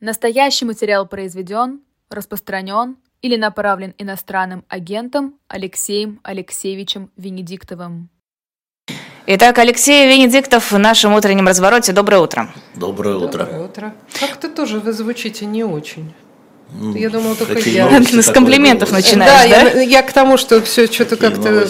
[0.00, 8.08] Настоящий материал произведен, распространен или направлен иностранным агентом Алексеем Алексеевичем Венедиктовым.
[9.26, 11.92] Итак, Алексей Венедиктов в нашем утреннем развороте.
[11.92, 12.48] Доброе утро.
[12.74, 13.44] Доброе утро.
[13.44, 13.94] Доброе утро.
[14.18, 16.14] Как-то тоже вы звучите не очень.
[16.72, 17.90] Ну, Я думала, только какие я.
[17.90, 19.04] новости, С комплиментов голос.
[19.04, 19.80] начинаешь, да, да?
[19.80, 21.66] Я, я к тому, что все что-то как-то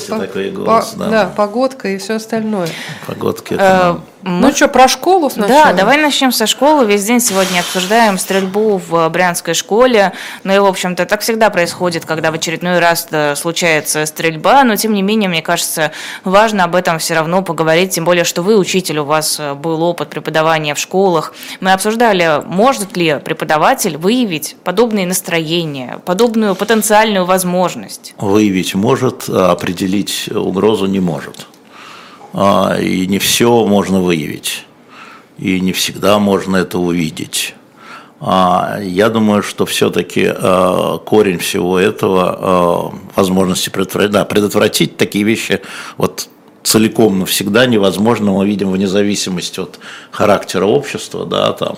[0.52, 1.08] голос, да.
[1.08, 2.68] да, погодка и все остальное.
[3.08, 3.56] Погодки.
[3.58, 5.66] Э, это Ну что, про школу сначала?
[5.66, 6.86] Да, давай начнем со школы.
[6.86, 10.12] Весь день сегодня обсуждаем стрельбу в Брянской школе.
[10.44, 14.64] Ну и, в общем-то, так всегда происходит, когда в очередной раз э, случается стрельба.
[14.64, 15.92] Но, тем не менее, мне кажется,
[16.24, 17.92] важно об этом все равно поговорить.
[17.92, 21.34] Тем более, что вы учитель, у вас э, был опыт преподавания в школах.
[21.60, 28.14] Мы обсуждали, может ли преподаватель выявить подобные настроения, подобную потенциальную возможность.
[28.18, 31.49] выявить может, а определить угрозу не может.
[32.32, 34.66] А, И не все можно выявить.
[35.38, 37.54] И не всегда можно это увидеть.
[38.20, 40.32] А, Я думаю, что все-таки
[41.04, 45.60] корень всего этого а, возможности предотвратить, да, предотвратить такие вещи
[45.96, 46.28] вот
[46.62, 49.78] целиком навсегда невозможно, мы видим вне зависимости от
[50.10, 51.76] характера общества, да, там,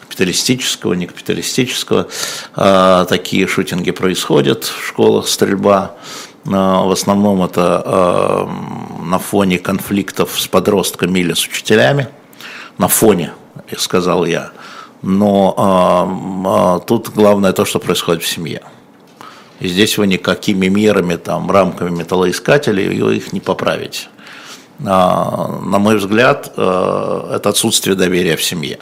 [0.00, 2.08] капиталистического, не капиталистического,
[2.54, 5.96] а, такие шутинги происходят в школах, стрельба.
[6.46, 8.48] А, В основном это а,
[9.02, 12.08] на фоне конфликтов с подростками или с учителями.
[12.78, 13.32] На фоне,
[13.76, 14.50] сказал я.
[15.02, 18.62] Но а, тут главное то, что происходит в семье.
[19.60, 24.08] И здесь вы никакими мерами, там, рамками металлоискателей вы их не поправите.
[24.78, 28.78] На мой взгляд, э, это отсутствие доверия в семье.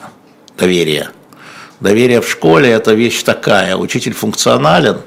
[0.56, 1.10] Доверие.
[1.80, 3.76] Доверие в школе– это вещь такая.
[3.76, 5.00] Учитель функционален,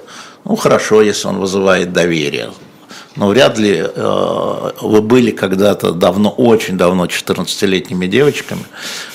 [0.45, 2.51] ну хорошо, если он вызывает доверие.
[3.15, 8.63] Но вряд ли э, вы были когда-то давно, очень давно 14-летними девочками.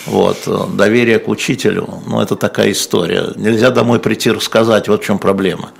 [0.04, 3.32] Вот, э, доверие к учителю, ну это такая история.
[3.36, 5.70] Нельзя домой прийти рассказать, вот в чем проблема.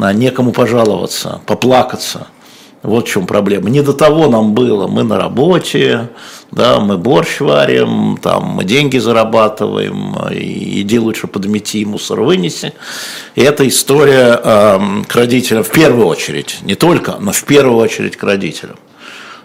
[0.00, 2.26] А, Некому пожаловаться, поплакаться.
[2.84, 3.70] Вот в чем проблема.
[3.70, 4.86] Не до того нам было.
[4.86, 6.10] Мы на работе,
[6.50, 12.74] да, мы борщ варим, там, мы деньги зарабатываем, и иди лучше подмети, мусор вынеси.
[13.36, 18.16] И эта история эм, к родителям в первую очередь, не только, но в первую очередь
[18.18, 18.76] к родителям.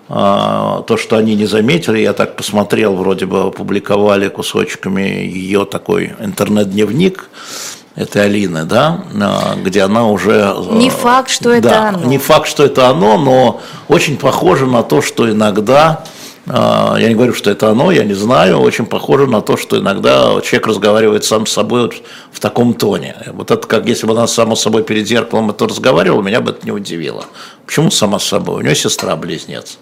[0.09, 6.13] А, то, что они не заметили, я так посмотрел, вроде бы опубликовали кусочками ее такой
[6.19, 7.29] интернет-дневник,
[7.95, 10.53] этой Алины, да, а, где она уже...
[10.55, 12.05] э, Не факт, что это да, оно.
[12.05, 16.03] Не факт, что это оно, но очень похоже на то, что иногда,
[16.45, 19.77] э, я не говорю, что это оно, я не знаю, очень похоже на то, что
[19.79, 21.95] иногда человек разговаривает сам с собой вот
[22.31, 23.16] в таком тоне.
[23.33, 26.51] Вот это как если бы она сама с собой перед зеркалом это разговаривала, меня бы
[26.51, 27.25] это не удивило.
[27.66, 28.59] Почему сама с собой?
[28.59, 29.77] У нее сестра-близнец,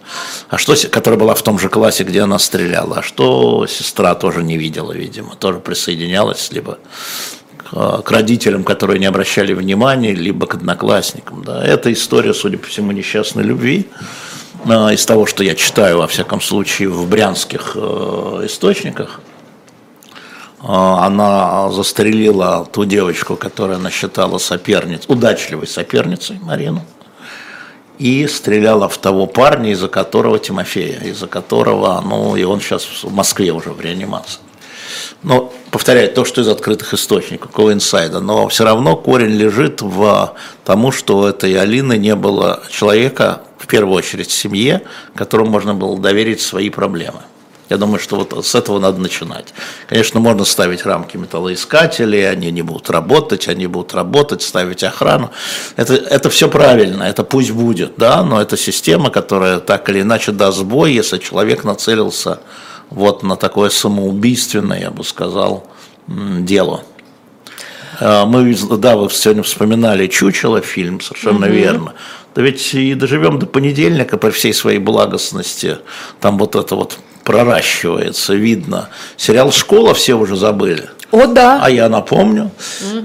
[0.49, 4.43] а что, которая была в том же классе, где она стреляла, а что сестра тоже
[4.43, 6.79] не видела, видимо, тоже присоединялась, либо
[7.71, 11.43] к к родителям, которые не обращали внимания, либо к одноклассникам.
[11.43, 11.63] Да.
[11.63, 13.87] Это история, судя по всему, несчастной любви.
[14.65, 19.21] А, Из того, что я читаю, во всяком случае, в брянских э, источниках,
[20.59, 26.83] она застрелила ту девочку, которую она считала соперницей, удачливой соперницей Марину,
[27.99, 33.13] и стреляла в того парня, из-за которого Тимофея, из-за которого, ну, и он сейчас в
[33.13, 34.39] Москве уже в реанимации.
[35.23, 40.35] Но, повторяю, то, что из открытых источников, какого инсайда, но все равно корень лежит в
[40.63, 44.83] тому, что у этой Алины не было человека, в первую очередь в семье,
[45.15, 47.19] которому можно было доверить свои проблемы.
[47.69, 49.53] Я думаю, что вот с этого надо начинать.
[49.89, 55.31] Конечно, можно ставить рамки металлоискателей, они не будут работать, они будут работать, ставить охрану.
[55.75, 60.31] Это, это все правильно, это пусть будет, да, но это система, которая так или иначе
[60.31, 62.39] даст сбой, если человек нацелился
[62.89, 65.67] вот на такое самоубийственное, я бы сказал,
[66.07, 66.83] дело.
[67.99, 71.93] А, Мы, да, вы сегодня вспоминали «Чучело» фильм, совершенно верно.
[72.35, 75.79] Да ведь и доживем до понедельника при всей своей благостности,
[76.21, 78.89] там вот это вот проращивается, видно.
[79.17, 80.89] Сериал «Школа» все уже забыли.
[81.09, 81.61] О, да.
[81.63, 82.51] А я напомню.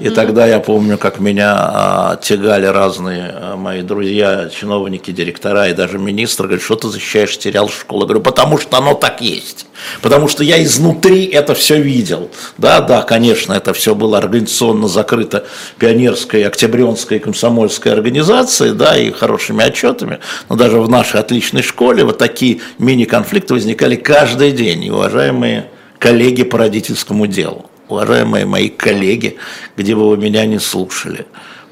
[0.00, 5.72] И тогда я помню, как меня а, тягали разные а, мои друзья, чиновники, директора и
[5.72, 6.44] даже министр.
[6.44, 8.00] Говорят, что ты защищаешь сериал «Школа»?
[8.00, 9.66] Я говорю, потому что оно так есть.
[10.00, 12.28] Потому что я изнутри это все видел.
[12.58, 15.44] Да, да, конечно, это все было организационно закрыто
[15.78, 20.18] пионерской, октябренской, комсомольской организацией, да, и хорошими отчетами.
[20.48, 24.84] Но даже в нашей отличной школе вот такие мини-конфликты возникали каждый день.
[24.84, 25.70] И, уважаемые
[26.00, 29.36] коллеги по родительскому делу уважаемые мои коллеги,
[29.76, 31.26] где бы вы меня не слушали,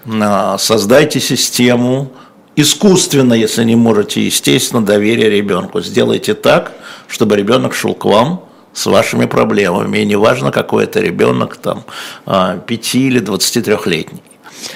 [0.06, 2.12] а, создайте систему
[2.56, 5.80] искусственно, если не можете, естественно, доверия ребенку.
[5.80, 6.72] Сделайте так,
[7.08, 11.84] чтобы ребенок шел к вам с вашими проблемами, и неважно, какой это ребенок, там,
[12.24, 14.22] 5 или 23-летний.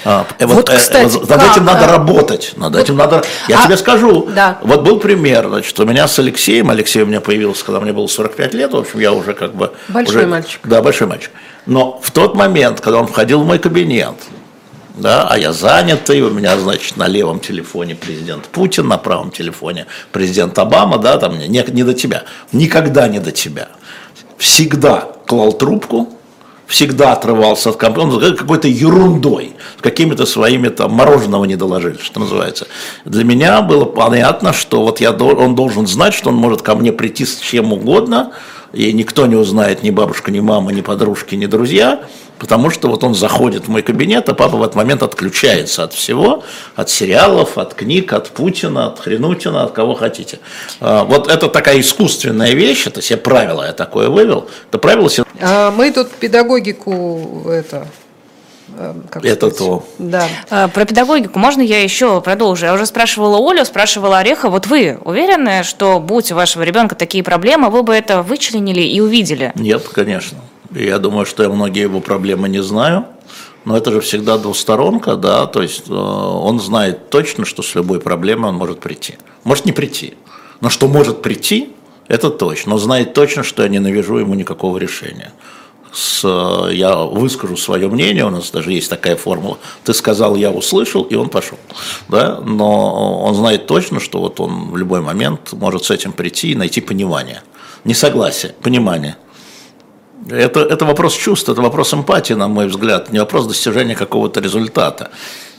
[0.05, 3.25] А, вот, э, кстати, вот, над этим надо работать, над вот, этим надо.
[3.49, 4.29] Я а, тебе скажу.
[4.35, 4.59] Да.
[4.63, 6.71] Вот был пример, значит, у меня с Алексеем.
[6.71, 8.73] Алексей у меня появился, когда мне было 45 лет.
[8.73, 10.61] В общем, я уже как бы большой уже, мальчик.
[10.65, 11.31] Да, большой мальчик.
[11.67, 14.15] Но в тот момент, когда он входил в мой кабинет,
[14.95, 19.87] да, а я занятый, у меня, значит, на левом телефоне президент Путин, на правом телефоне
[20.13, 23.69] президент Обама, да, там не, не до тебя, никогда не до тебя.
[24.39, 26.17] Всегда клал трубку,
[26.67, 32.67] всегда отрывался от компьютера какой-то ерундой, какими-то своими там мороженого не доложили, что называется.
[33.05, 36.93] Для меня было понятно, что вот я, он должен знать, что он может ко мне
[36.93, 38.33] прийти с чем угодно,
[38.73, 42.01] и никто не узнает, ни бабушка, ни мама, ни подружки, ни друзья,
[42.39, 45.93] потому что вот он заходит в мой кабинет, а папа в этот момент отключается от
[45.93, 46.45] всего,
[46.77, 50.41] от сериалов, от книг, от Путина, от Хренутина, от кого хотите.
[50.81, 55.09] А, вот это такая искусственная вещь, это все правила я такое вывел, это правило...
[55.41, 57.87] А мы тут педагогику это
[58.77, 59.59] э, как это сказать?
[59.59, 59.87] то.
[59.99, 60.29] Да.
[60.51, 62.67] А, про педагогику можно я еще продолжу?
[62.67, 64.49] Я уже спрашивала Олю, спрашивала Ореха.
[64.49, 69.01] Вот вы уверены, что будь у вашего ребенка такие проблемы, вы бы это вычленили и
[69.01, 69.53] увидели?
[69.55, 70.39] Нет, конечно.
[70.75, 73.07] Я думаю, что я многие его проблемы не знаю.
[73.65, 77.99] Но это же всегда двусторонка, да, то есть э, он знает точно, что с любой
[77.99, 79.15] проблемой он может прийти.
[79.43, 80.15] Может не прийти,
[80.61, 81.73] но что может прийти,
[82.07, 82.75] это точно.
[82.75, 85.33] Он знает точно, что я не навяжу ему никакого решения.
[85.95, 89.57] С, э, я выскажу свое мнение, у нас даже есть такая формула.
[89.83, 91.59] Ты сказал, я услышал, и он пошел.
[92.09, 92.41] Да?
[92.45, 96.55] Но он знает точно, что вот он в любой момент может с этим прийти и
[96.55, 97.43] найти понимание.
[97.85, 99.17] Не согласие, понимание.
[100.31, 105.11] Это, это вопрос чувств, это вопрос эмпатии, на мой взгляд, не вопрос достижения какого-то результата.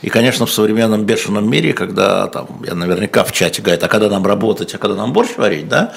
[0.02, 4.08] И, конечно, в современном бешеном мире, когда там, я наверняка в чате говорит, а когда
[4.08, 5.94] нам работать, а когда нам борщ варить, да?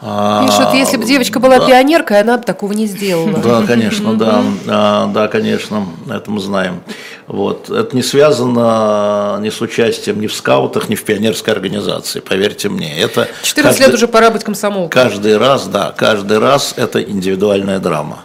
[0.00, 1.66] Пишут, если бы девочка была да.
[1.66, 3.38] пионеркой, она бы такого не сделала.
[3.38, 6.80] Да, конечно, да, а, да, конечно, это мы знаем.
[7.26, 7.68] Вот.
[7.68, 12.96] Это не связано ни с участием ни в скаутах, ни в пионерской организации, поверьте мне.
[12.98, 15.02] Это 14 каждый, лет уже пора быть комсомолкой.
[15.02, 18.24] Каждый раз, да, каждый раз это индивидуальная драма.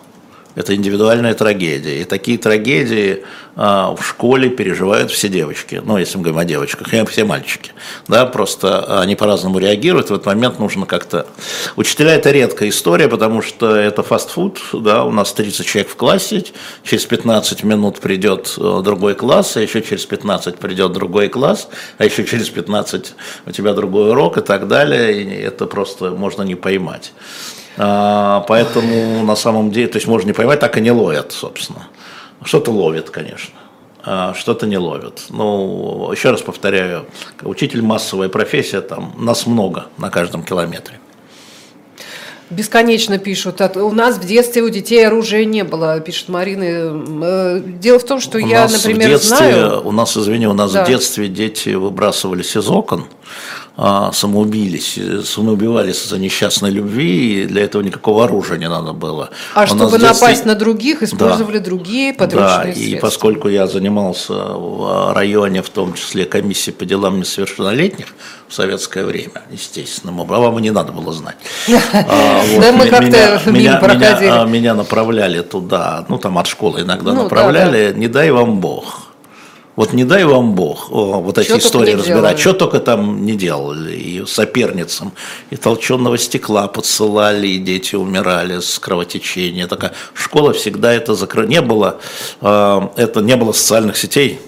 [0.56, 2.02] Это индивидуальная трагедия.
[2.02, 3.24] И такие трагедии
[3.56, 5.82] а, в школе переживают все девочки.
[5.84, 7.72] Ну, если мы говорим о девочках, и все мальчики.
[8.08, 10.10] Да, просто они по-разному реагируют.
[10.10, 11.28] В этот момент нужно как-то...
[11.76, 14.60] Учителя– это редкая история, потому что это фастфуд.
[14.74, 16.44] Да, у нас 30 человек в классе,
[16.84, 21.68] через 15 минут придет э, другой класс, а еще через 15 придет другой класс,
[21.98, 23.14] а еще через 15
[23.46, 25.22] у тебя другой урок и так далее.
[25.22, 27.12] И это просто можно не поймать.
[27.78, 31.88] А, поэтому на самом деле, то есть можно не поймать, так и не ловят, собственно.
[32.44, 33.56] Что-то ловит, конечно
[34.04, 35.24] а, что-то не ловят.
[35.30, 37.06] Ну, еще раз повторяю,
[37.42, 41.00] учитель массовая профессия, там нас много на каждом километре.
[42.50, 43.62] Бесконечно пишут.
[43.76, 47.02] У нас в детстве у детей оружия не было, пишет Марина.
[47.24, 49.88] Э, дело в том, что у я, например, в детстве, знаю...
[49.88, 50.84] У нас, извини, у нас да.
[50.84, 53.06] в детстве дети выбрасывались из окон,
[53.76, 59.32] самоубились, самоубивались из-за несчастной любви, и для этого никакого оружия не надо было.
[59.56, 60.08] А У чтобы детстве...
[60.10, 61.66] напасть на других, использовали да.
[61.66, 62.84] другие подручные да, средства.
[62.84, 68.08] и поскольку я занимался в районе, в том числе комиссии по делам несовершеннолетних
[68.48, 71.38] в советское время, естественно, а вам не надо было знать.
[71.94, 74.50] А, да мы как-то мимо проходили.
[74.50, 79.03] Меня направляли туда, ну там от школы иногда ну направляли, не дай вам Бог
[79.76, 83.96] вот не дай вам Бог вот эти что истории разбирать, что только там не делали.
[83.96, 85.14] И соперницам,
[85.50, 89.68] и толченого стекла подсылали, и дети умирали с кровотечения.
[89.68, 91.48] Такая школа всегда это закрыла.
[91.48, 92.00] Не было,
[92.42, 94.40] э, это не было социальных сетей,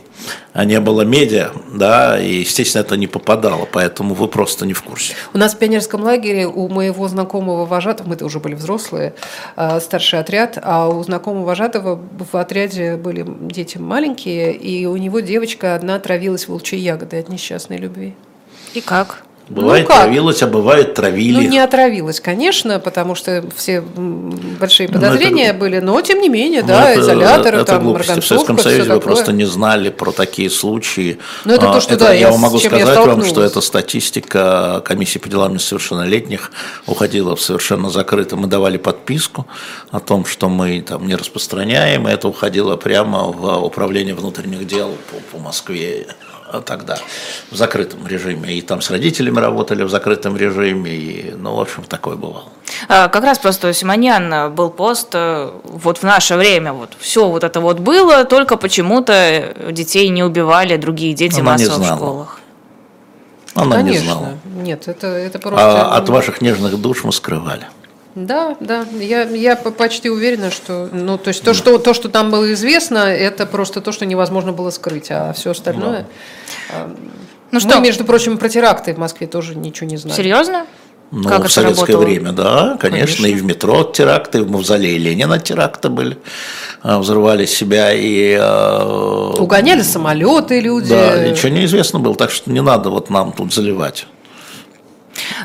[0.54, 4.84] а не было медиа, да, и, естественно, это не попадало, поэтому вы просто не в
[4.84, 5.14] курсе.
[5.34, 9.14] У нас в пионерском лагере у моего знакомого вожатого, мы-то уже были взрослые,
[9.56, 12.00] а, старший отряд, а у знакомого вожатого
[12.32, 17.78] в отряде были дети маленькие, и у него девочка одна травилась волчьей ягодой от несчастной
[17.78, 18.14] любви.
[18.74, 19.24] И как?
[19.48, 21.44] Бывает ну, травилась, а бывает травили.
[21.44, 26.30] Ну, не отравилась, конечно, потому что все большие ну, подозрения это, были, но тем не
[26.30, 28.20] менее, ну, да, это, изоляторы, это там, глупости.
[28.20, 31.20] В Советском Союзе вы просто не знали про такие случаи.
[31.46, 34.82] Ну, это то, что, это, да, я, я могу сказать я вам, что эта статистика
[34.84, 36.52] комиссии по делам несовершеннолетних
[36.88, 38.40] уходила в совершенно закрытом.
[38.40, 39.46] Мы давали подписку
[39.92, 44.96] о том, что мы там не распространяем, и это уходило прямо в управление внутренних дел
[45.12, 46.08] по, по Москве
[46.62, 46.98] тогда
[47.52, 48.54] в закрытом режиме.
[48.54, 50.92] И там с родителями работали в закрытом режиме.
[50.92, 52.50] И, ну, в общем, такое бывало.
[52.88, 56.74] А, как раз просто Симоньян был пост э, вот в наше время.
[56.74, 61.84] Вот все вот это вот было, только почему-то детей не убивали другие дети Она массово
[61.84, 62.40] в школах.
[63.56, 64.00] Она Конечно.
[64.00, 64.28] не знала.
[64.46, 65.62] Нет, это, это просто...
[65.66, 67.66] А от ваших нежных душ мы скрывали.
[68.16, 68.86] Да, да.
[68.94, 73.00] Я, я почти уверена, что, ну, то есть то, что, то, что там было известно,
[73.00, 76.02] это просто то, что невозможно было скрыть, а все остальное.
[76.02, 76.06] Да.
[77.52, 77.76] Ну что?
[77.76, 80.18] Мы, между прочим, про теракты в Москве тоже ничего не знаем.
[80.18, 80.66] Серьезно?
[81.12, 82.02] Ну, как в советское работало?
[82.02, 86.18] время, да, конечно, конечно, и в метро теракты, в мавзолее Ленина теракты были,
[86.82, 88.36] а, взрывали себя и...
[88.40, 90.90] Э, Угоняли самолеты люди.
[90.90, 94.08] Да, ничего не известно было, так что не надо вот нам тут заливать.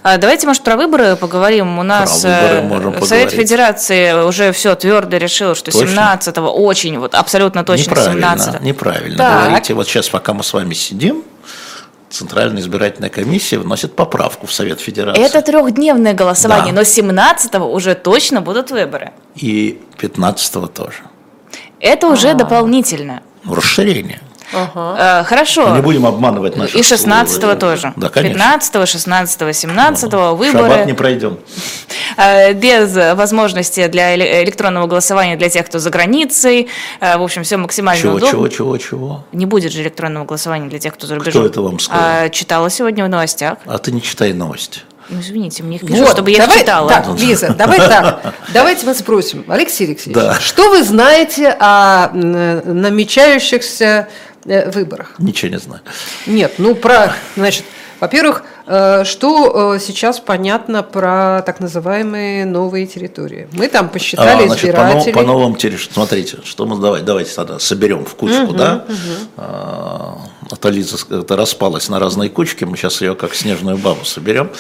[0.02, 1.78] А, давайте, может, про выборы поговорим.
[1.78, 7.90] У нас э, Совет Федерации уже все твердо решил, что 17-го очень, вот абсолютно точно
[7.90, 9.44] неправильно, 17 Неправильно так.
[9.44, 9.74] говорите.
[9.74, 11.24] Вот сейчас, пока мы с вами сидим,
[12.10, 15.22] Центральная избирательная комиссия вносит поправку в Совет Федерации.
[15.22, 16.80] Это трехдневное голосование, да.
[16.80, 19.12] но 17-го уже точно будут выборы.
[19.36, 20.98] И 15-го тоже.
[21.78, 22.34] Это уже А-а-а.
[22.34, 23.22] дополнительно.
[23.44, 24.20] Расширение.
[24.52, 25.20] Ага.
[25.20, 25.68] Э, хорошо.
[25.68, 27.92] Мы не будем обманывать наших И 16-го тоже.
[27.96, 28.38] Да, конечно.
[28.38, 30.68] 15-го, 16-го, 17-го выборы.
[30.68, 31.38] Шаббат не пройдем.
[32.16, 36.68] Э, без возможности для электронного голосования для тех, кто за границей.
[37.00, 38.30] Э, в общем, все максимально чего, удобно.
[38.30, 39.24] Чего, чего, чего?
[39.32, 41.42] Не будет же электронного голосования для тех, кто за рубежом.
[41.42, 42.28] Кто это вам сказал?
[42.30, 43.58] Читала сегодня в новостях.
[43.66, 44.80] А ты не читай новости.
[45.10, 46.88] Ну, извините, мне их пишут, вот, чтобы я давай, читала.
[46.88, 48.34] Так, Лиза, давай так.
[48.52, 49.44] Давайте мы спросим.
[49.48, 50.34] Алексей Алексеевич, да.
[50.40, 54.08] что вы знаете о намечающихся
[54.46, 55.14] Э, выборах?
[55.18, 55.82] Ничего не знаю.
[56.26, 57.64] Нет, ну про, значит,
[58.00, 63.46] во-первых, э, что э, сейчас понятно про так называемые новые территории?
[63.52, 65.12] Мы там посчитали а, значит, избирателей.
[65.12, 68.84] По, по новым территориям, смотрите, что мы давайте, давайте тогда соберем в кучку, угу, да?
[68.88, 68.96] Угу.
[69.36, 70.18] А,
[70.62, 74.50] а Лиза это распалась на разные кучки, мы сейчас ее как снежную бабу соберем.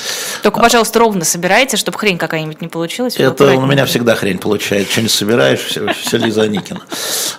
[0.42, 3.16] Только, пожалуйста, ровно собирайте, чтобы хрень какая-нибудь не получилась.
[3.16, 6.80] Это у меня всегда хрень получает, что не собираешь, все, все Лиза Никина.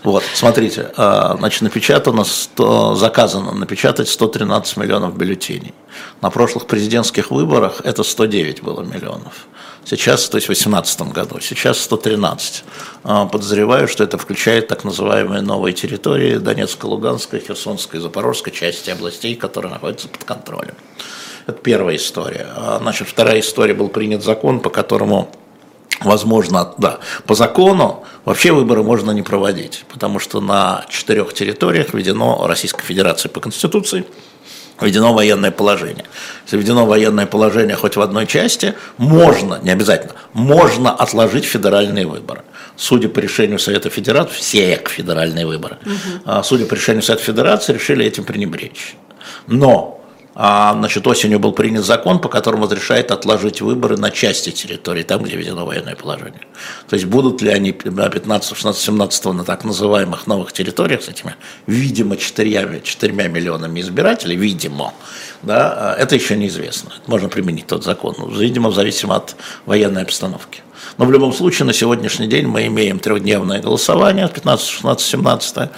[0.03, 5.73] Вот, смотрите, а, значит, напечатано, 100, заказано напечатать 113 миллионов бюллетеней.
[6.21, 9.47] На прошлых президентских выборах это 109 было миллионов.
[9.83, 12.63] Сейчас, то есть в 2018 году, сейчас 113.
[13.03, 19.35] А, подозреваю, что это включает так называемые новые территории Донецкой, Луганской, Херсонской, Запорожской части областей,
[19.35, 20.75] которые находятся под контролем.
[21.47, 22.47] Это первая история.
[22.55, 25.31] А, значит, вторая история, был принят закон, по которому
[26.01, 26.99] Возможно, да.
[27.27, 33.29] По закону вообще выборы можно не проводить, потому что на четырех территориях введено Российской Федерации
[33.29, 34.05] по Конституции
[34.81, 36.05] введено военное положение.
[36.45, 42.41] Если введено военное положение хоть в одной части, можно, не обязательно, можно отложить федеральные выборы.
[42.75, 46.43] Судя по решению Совета Федерации, все федеральные выборы, угу.
[46.43, 48.95] судя по решению Совета Федерации, решили этим пренебречь.
[49.47, 50.00] Но
[50.33, 55.35] значит, осенью был принят закон, по которому разрешает отложить выборы на части территории, там, где
[55.35, 56.41] введено военное положение.
[56.87, 61.35] То есть будут ли они 15, 16, 17 на так называемых новых территориях с этими,
[61.67, 64.93] видимо, 4, 4 миллионами избирателей, видимо,
[65.43, 66.91] да, а, это еще неизвестно.
[67.07, 69.35] Можно применить тот закон, ну, видимо, в зависимости от
[69.65, 70.61] военной обстановки.
[70.97, 75.69] Но в любом случае на сегодняшний день мы имеем трехдневное голосование, 15, 16, 17,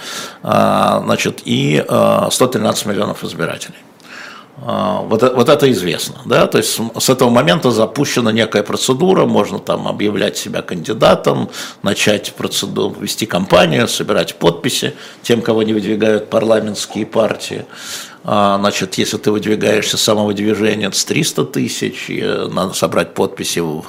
[0.42, 3.76] значит, и 113 а, миллионов избирателей.
[4.56, 9.58] А, вот, вот это известно, да, то есть с этого момента запущена некая процедура, можно
[9.58, 11.50] там объявлять себя кандидатом,
[11.82, 17.66] начать процедуру, вести кампанию, собирать подписи тем, кого не выдвигают парламентские партии.
[18.22, 23.58] А, значит, если ты выдвигаешься с самого движения, это 300 тысяч, и надо собрать подписи
[23.58, 23.84] в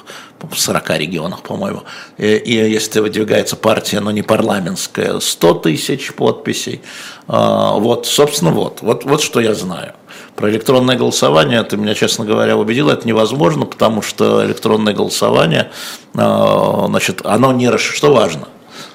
[0.53, 1.83] 40 регионах, по-моему.
[2.17, 6.81] И, и если выдвигается партия, но не парламентская, 100 тысяч подписей.
[7.27, 9.93] А, вот, собственно, вот, вот, вот что я знаю.
[10.35, 15.71] Про электронное голосование, ты меня, честно говоря, убедил, это невозможно, потому что электронное голосование,
[16.13, 18.49] а, значит, оно не, что важно,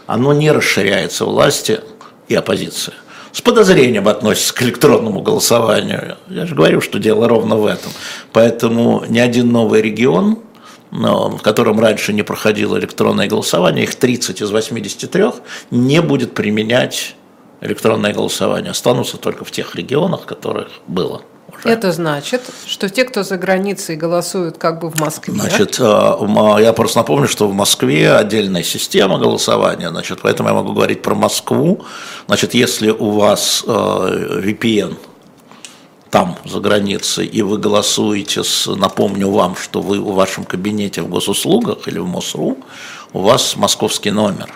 [0.07, 1.81] оно не расширяется власти
[2.29, 2.93] и оппозиции
[3.33, 6.17] с подозрением относится к электронному голосованию.
[6.29, 7.93] Я же говорю, что дело ровно в этом.
[8.33, 10.39] Поэтому ни один новый регион,
[10.91, 15.25] в котором раньше не проходило электронное голосование, их 30 из 83,
[15.71, 17.15] не будет применять
[17.61, 18.73] электронное голосование.
[18.73, 21.23] Останутся только в тех регионах, в которых было.
[21.65, 25.35] Это значит, что те, кто за границей голосуют как бы в Москве.
[25.35, 30.73] Значит, э, я просто напомню, что в Москве отдельная система голосования, значит, поэтому я могу
[30.73, 31.85] говорить про Москву.
[32.27, 34.97] Значит, если у вас э, VPN
[36.11, 41.09] там, за границей, и вы голосуете, с, напомню вам, что вы в вашем кабинете в
[41.09, 42.59] госуслугах или в МОСРУ,
[43.13, 44.53] у вас московский номер.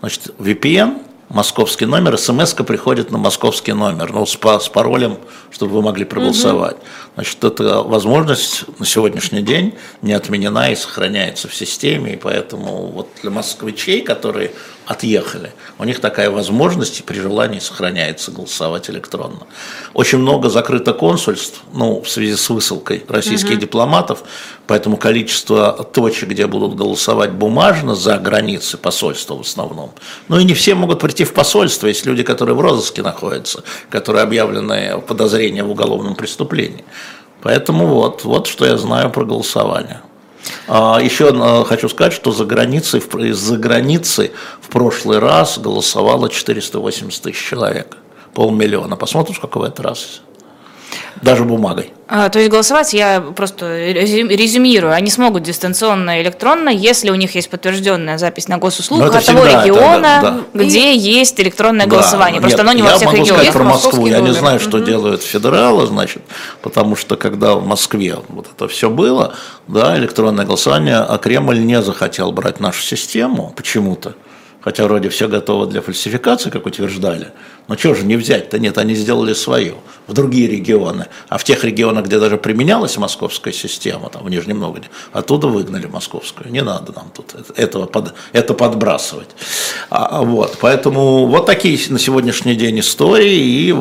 [0.00, 5.18] Значит, VPN московский номер, смс приходит на московский номер, ну, с, с паролем,
[5.50, 6.76] чтобы вы могли проголосовать.
[6.76, 6.84] Угу.
[7.14, 13.08] Значит, эта возможность на сегодняшний день не отменена и сохраняется в системе, и поэтому вот
[13.22, 14.52] для москвичей, которые
[14.86, 15.52] отъехали.
[15.78, 19.46] У них такая возможность и при желании сохраняется голосовать электронно.
[19.94, 23.60] Очень много закрыто консульств, ну, в связи с высылкой российских угу.
[23.60, 24.22] дипломатов,
[24.66, 29.90] поэтому количество точек, где будут голосовать бумажно за границей посольства в основном.
[30.28, 34.22] Ну и не все могут прийти в посольство, есть люди, которые в розыске находятся, которые
[34.22, 36.84] объявлены подозрения в уголовном преступлении.
[37.42, 40.00] Поэтому вот, вот что я знаю про голосование.
[40.68, 47.48] А, еще хочу сказать, что за границей, из-за границы в прошлый раз голосовало 480 тысяч
[47.48, 47.96] человек,
[48.34, 48.96] полмиллиона.
[48.96, 50.20] Посмотрим, сколько в этот раз
[51.22, 51.92] даже бумагой.
[52.08, 54.92] А, то есть голосовать я просто резюмирую.
[54.92, 59.44] Они смогут дистанционно и электронно, если у них есть подтвержденная запись на госуслугах от того
[59.44, 60.64] региона, это, да.
[60.64, 60.98] где и...
[60.98, 62.40] есть электронное да, голосование.
[62.40, 63.26] Просто нет, оно не во всех регионах.
[63.26, 64.06] Я могу сказать про Москву.
[64.06, 64.86] Я не знаю, что угу.
[64.86, 66.22] делают федералы, значит,
[66.62, 69.34] потому что когда в Москве вот это все было,
[69.66, 74.14] да, электронное голосование, а Кремль не захотел брать нашу систему почему-то
[74.66, 77.28] хотя вроде все готово для фальсификации, как утверждали.
[77.68, 78.58] Но чего же не взять-то?
[78.58, 79.74] Нет, они сделали свое
[80.08, 81.06] в другие регионы.
[81.28, 85.86] А в тех регионах, где даже применялась московская система, там в Нижнем Новгороде, оттуда выгнали
[85.86, 86.50] московскую.
[86.50, 89.28] Не надо нам тут этого под, это подбрасывать.
[89.88, 93.70] А, вот, поэтому вот такие на сегодняшний день истории.
[93.70, 93.74] И...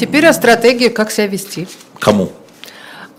[0.00, 1.68] Теперь о стратегии, как себя вести.
[2.00, 2.32] Кому?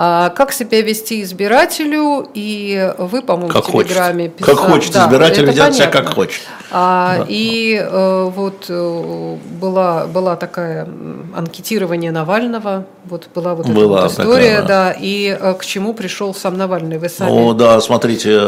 [0.03, 4.36] А как себя вести избирателю, и вы, по-моему, как в Телеграме хочет.
[4.36, 4.55] писали.
[4.55, 6.41] Как хочет, да, избиратель ведет себя как хочет.
[6.72, 7.25] А, да.
[7.29, 10.89] И э, вот э, была, была такая
[11.36, 14.67] анкетирование Навального, вот была вот была эта вот история, такая, да.
[14.86, 17.29] да, и э, к чему пришел сам Навальный, вы сами.
[17.29, 18.39] Ну да, смотрите,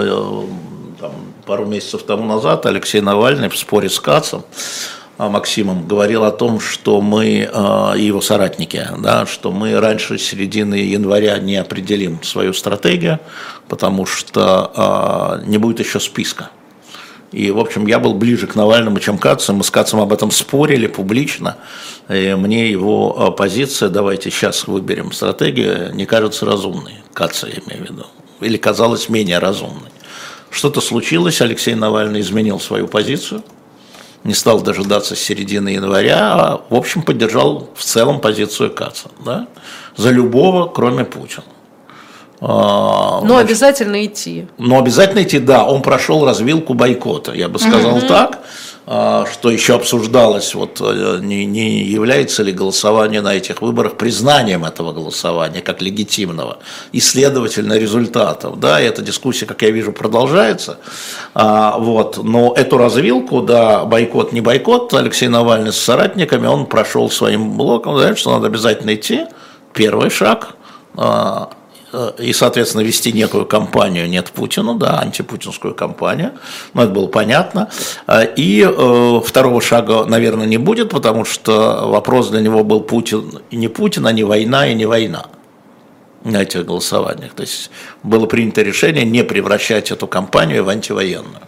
[1.00, 1.12] там,
[1.46, 4.44] пару месяцев тому назад Алексей Навальный в споре с Кацом
[5.30, 10.76] Максимом говорил о том, что мы а, и его соратники, да, что мы раньше середины
[10.76, 13.20] января не определим свою стратегию,
[13.68, 16.50] потому что а, не будет еще списка.
[17.32, 19.54] И, в общем, я был ближе к Навальному, чем Кацу.
[19.54, 21.58] Мы с Кацем об этом спорили публично.
[22.08, 27.02] И мне его позиция, давайте сейчас выберем стратегию, не кажется разумной.
[27.12, 28.06] Каца, я имею в виду.
[28.40, 29.90] Или казалась менее разумной.
[30.52, 33.44] Что-то случилось, Алексей Навальный изменил свою позицию–
[34.24, 39.10] не стал дожидаться середины января, а, в общем, поддержал в целом позицию Каца.
[39.26, 39.48] Да?
[39.98, 41.44] За любого, кроме Путина.
[42.46, 44.48] А, но значит, обязательно идти.
[44.58, 45.64] Но обязательно идти, да.
[45.64, 48.08] Он прошел развилку бойкота, я бы сказал угу.
[48.08, 48.40] так.
[48.86, 54.66] А, что еще обсуждалось, вот э, не, не является ли голосование на этих выборах признанием
[54.66, 56.58] этого голосования как легитимного
[56.92, 58.60] и, следовательно, результатов.
[58.60, 60.80] Да, и эта дискуссия, как я вижу, продолжается.
[61.34, 67.10] А, вот, но эту развилку, да, бойкот, не бойкот, Алексей Навальный с соратниками, он прошел
[67.10, 69.28] своим блоком, да, что надо обязательно идти.
[69.74, 70.58] Первый шаг
[72.18, 76.32] и, соответственно, вести некую кампанию «Нет Путину», да, антипутинскую кампанию,
[76.74, 77.70] ну, это было понятно.
[78.36, 83.56] И э, второго шага, наверное, не будет, потому что вопрос для него был Путин и
[83.56, 85.28] не Путин, а не война и не война
[86.24, 87.34] на этих голосованиях.
[87.34, 87.70] То есть
[88.02, 91.42] было принято решение не превращать эту кампанию в антивоенную.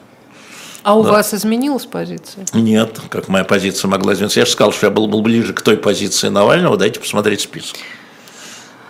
[0.83, 1.13] А у да.
[1.13, 2.45] вас изменилась позиция?
[2.53, 4.39] Нет, как моя позиция могла измениться.
[4.39, 7.77] Я же сказал, что я был, был ближе к той позиции Навального, дайте посмотреть список.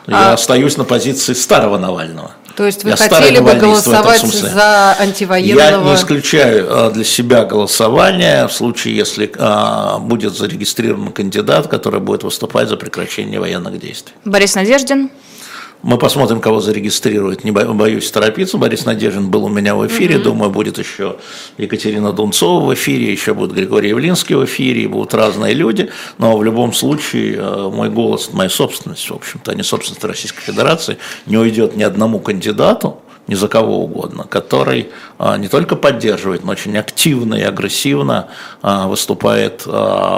[0.07, 0.33] Я а...
[0.33, 2.31] остаюсь на позиции старого Навального.
[2.55, 5.59] То есть вы я хотели бы голосовать за антивоенного?
[5.59, 11.99] Я не исключаю а, для себя голосование в случае, если а, будет зарегистрирован кандидат, который
[11.99, 14.13] будет выступать за прекращение военных действий.
[14.23, 15.09] Борис Надеждин.
[15.85, 17.43] Мы посмотрим, кого зарегистрируют.
[17.43, 18.57] Не боюсь торопиться.
[18.57, 20.15] Борис Надеждин был у меня в эфире.
[20.15, 20.23] Угу.
[20.23, 21.17] Думаю, будет еще
[21.59, 25.91] Екатерина Дунцова в эфире, еще будет Григорий Явлинский в эфире, будут разные люди.
[26.17, 30.41] Но в любом случае э, мой голос, моя собственность, в общем-то, а не собственность Российской
[30.41, 36.43] Федерации, не уйдет ни одному кандидату, ни за кого угодно, который а, не только поддерживает,
[36.43, 38.29] но очень активно и агрессивно
[38.63, 39.63] а, выступает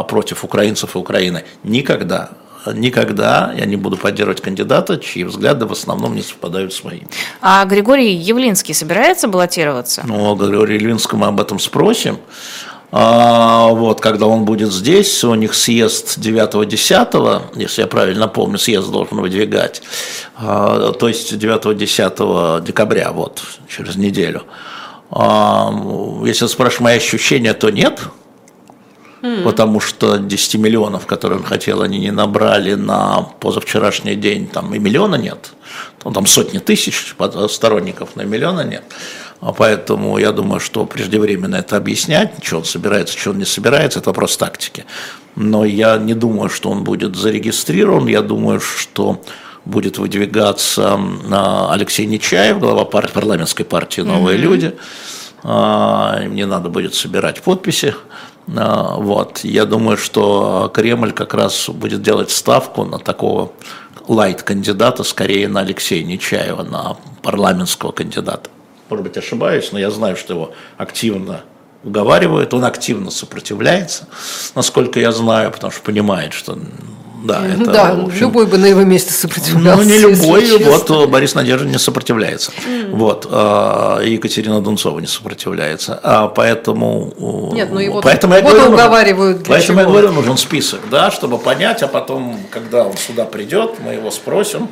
[0.08, 1.44] против украинцев и Украины.
[1.64, 2.32] Никогда
[2.74, 7.08] никогда я не буду поддерживать кандидата, чьи взгляды в основном не совпадают с моими.
[7.42, 10.04] А Григорий Явлинский собирается баллотироваться?
[10.06, 12.18] Ну, Григория Явлинского мы об этом спросим.
[12.90, 18.90] А, вот, когда он будет здесь, у них съезд 9-10, если я правильно помню, съезд
[18.90, 19.82] должен выдвигать,
[20.38, 24.44] а, то есть 9-10 декабря, вот, через неделю.
[25.12, 25.74] А,
[26.26, 28.00] если спрашиваешь мои ощущения, то нет–
[29.22, 29.44] mm.
[29.44, 34.80] потому что 10 миллионов, которые он хотел, они не набрали на позавчерашний день, там и
[34.80, 35.54] миллиона нет,
[36.04, 37.16] ну, там сотни тысяч
[37.50, 38.84] сторонников, но миллиона нет.
[39.40, 44.00] А поэтому я думаю, что преждевременно это объяснять, что он собирается, что он не собирается,
[44.00, 44.86] это вопрос тактики.
[45.36, 49.22] Но я не думаю, что он будет зарегистрирован, я думаю, что
[49.66, 51.00] будет выдвигаться
[51.70, 54.42] Алексей Нечаев, глава парламентской партии «Новые mm-hmm.
[54.42, 54.76] люди»,
[55.44, 57.94] а, мне надо будет собирать подписи.
[58.56, 59.40] А, вот.
[59.44, 63.52] Я думаю, что Кремль как раз будет делать ставку на такого
[64.08, 68.50] лайт-кандидата, скорее на Алексея Нечаева, на парламентского кандидата.
[68.90, 71.42] Может быть, ошибаюсь, но я знаю, что его активно
[71.84, 74.08] уговаривают, он активно сопротивляется,
[74.56, 76.58] насколько я знаю, потому что понимает, что
[77.28, 79.84] да, это, да общем, любой бы на его месте сопротивлялся.
[79.84, 82.52] Ну, не любой, вот Борис Надеждин не сопротивляется.
[82.68, 82.92] Mm.
[82.96, 86.00] Вот, а, Екатерина Дунцова не сопротивляется.
[86.02, 87.52] А поэтому...
[87.54, 89.82] Нет, ну его поэтому я говорю, уговаривают для Поэтому чего?
[89.82, 94.10] я говорю, нужен список, да, чтобы понять, а потом, когда он сюда придет, мы его
[94.12, 94.70] спросим,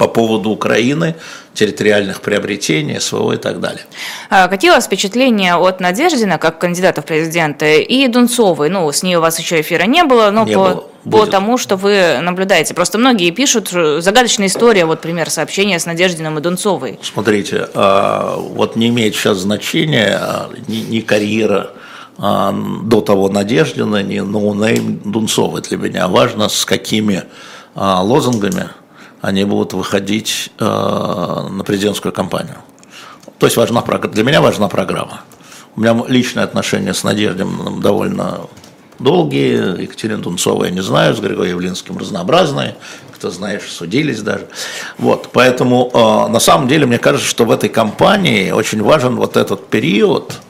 [0.00, 1.14] по поводу Украины,
[1.52, 3.84] территориальных приобретений, СВО и так далее.
[4.30, 8.70] А какие у вас впечатления от Надеждина как кандидата в президенты и Дунцовой?
[8.70, 11.18] Ну, с ней у вас еще эфира не было, но не по, было.
[11.18, 12.72] по тому, что вы наблюдаете.
[12.72, 16.98] Просто многие пишут, загадочная история, вот пример сообщения с Надеждиным и Дунцовой.
[17.02, 21.72] Смотрите, а, вот не имеет сейчас значения а, ни, ни карьера
[22.18, 26.08] до того Надеждина, ни no name Дунцовой для меня.
[26.08, 27.24] Важно, с какими
[27.74, 28.68] лозунгами
[29.20, 32.56] они будут выходить э, на президентскую кампанию.
[33.38, 35.22] То есть важна, для меня важна программа.
[35.76, 38.40] У меня личные отношения с Надеждиным довольно
[38.98, 39.82] долгие.
[39.82, 42.76] Екатерина Дунцова я не знаю, с Григорием Явлинским разнообразные.
[43.14, 44.48] Кто знаешь, судились даже.
[44.98, 49.36] Вот, поэтому э, на самом деле мне кажется, что в этой кампании очень важен вот
[49.36, 50.40] этот период,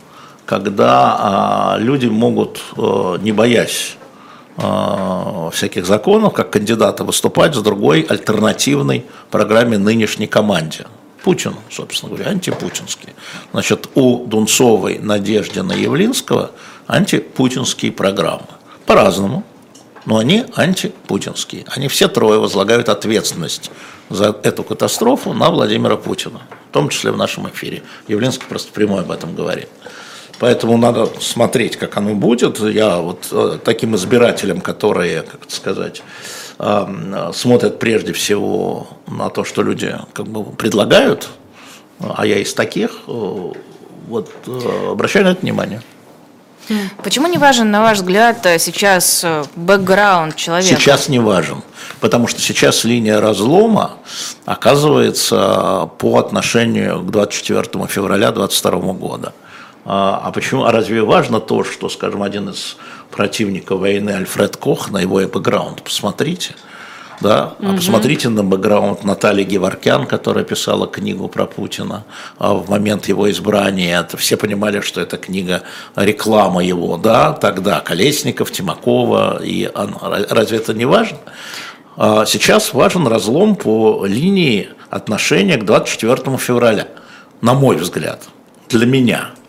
[0.47, 3.97] когда э, люди могут, э, не боясь
[4.57, 10.87] всяких законов, как кандидата выступать с другой альтернативной программе нынешней команде.
[11.23, 13.11] Путин, собственно говоря, антипутинский.
[13.53, 16.53] Значит, у Дунцовой, Надеждина Явлинского
[16.87, 18.47] антипутинские программы.
[18.87, 19.45] По-разному,
[20.07, 21.65] но они антипутинские.
[21.69, 23.71] Они все трое возлагают ответственность
[24.09, 27.83] за эту катастрофу на Владимира Путина, в том числе в нашем эфире.
[28.09, 29.69] Явлинский просто прямой об этом говорит.
[30.41, 32.61] Поэтому надо смотреть, как оно будет.
[32.61, 36.03] Я вот э, таким избирателям, которые, как это сказать,
[36.59, 41.29] эм, смотрят прежде всего на то, что люди как бы предлагают,
[41.99, 43.53] а я из таких, э,
[44.09, 45.83] вот э, обращаю на это внимание.
[47.05, 49.27] Почему не важен, на ваш взгляд, сейчас
[49.57, 50.81] бэкграунд человека?
[50.81, 51.63] Сейчас не важен,
[52.01, 53.99] потому что сейчас линия разлома
[54.47, 59.35] оказывается по отношению к 24 февраля 2022 года.
[59.85, 60.65] А, а почему?
[60.65, 62.77] А разве важно то, что, скажем, один из
[63.11, 65.83] противников войны Альфред Кох на его бэкграунд?
[65.83, 66.55] Посмотрите.
[67.21, 67.55] Да?
[67.61, 72.05] А посмотрите на бэкграунд Натальи Геворкян, которая писала книгу про Путина
[72.39, 74.01] а в момент его избрания.
[74.01, 75.63] Это все понимали, что это книга
[75.97, 81.19] реклама его, да, тогда Колесников, Тимакова, и разве это не важно?
[81.97, 86.89] А сейчас важен разлом по линии отношения к 24 февраля,
[87.43, 88.23] на мой взгляд,
[88.69, 89.31] для меня–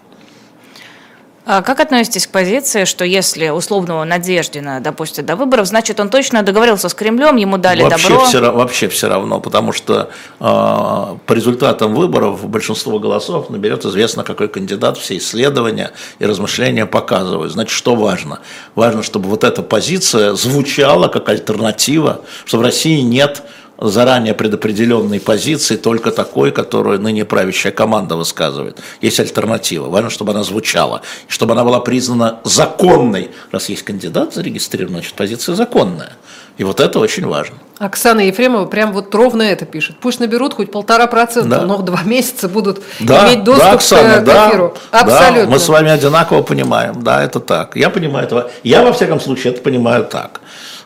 [1.44, 6.44] а как относитесь к позиции, что если условного Надеждина допустят до выборов, значит, он точно
[6.44, 8.26] договорился с Кремлем, ему дали вообще добро?
[8.26, 14.50] Все, вообще все равно, потому что э, по результатам выборов большинство голосов наберет известно, какой
[14.50, 17.52] кандидат, все исследования и размышления показывают.
[17.52, 18.40] Значит, что важно?
[18.76, 23.42] Важно, чтобы вот эта позиция звучала как альтернатива, что в России нет
[23.82, 28.80] заранее предопределенной позиции, только такой, которую ныне правящая команда высказывает.
[29.02, 29.90] Есть альтернатива.
[29.90, 33.32] Важно, чтобы она звучала, чтобы она была признана законной.
[33.52, 36.14] Раз есть кандидат зарегистрирован, значит, позиция законная.
[36.58, 37.56] И вот это очень важно.
[37.80, 39.96] Оксана Ефремова прям вот ровно это пишет.
[40.00, 41.66] Пусть наберут хоть полтора процента, да.
[41.66, 44.78] но два месяца будут да, иметь доступ да, Оксана, к, да, эфиру.
[44.92, 45.46] Абсолютно.
[45.46, 47.02] Да, мы с вами одинаково понимаем.
[47.02, 47.76] Да, это так.
[47.76, 48.52] Я понимаю этого.
[48.64, 50.42] Я, во всяком случае, это понимаю так.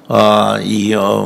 [0.08, 1.24] А, и э,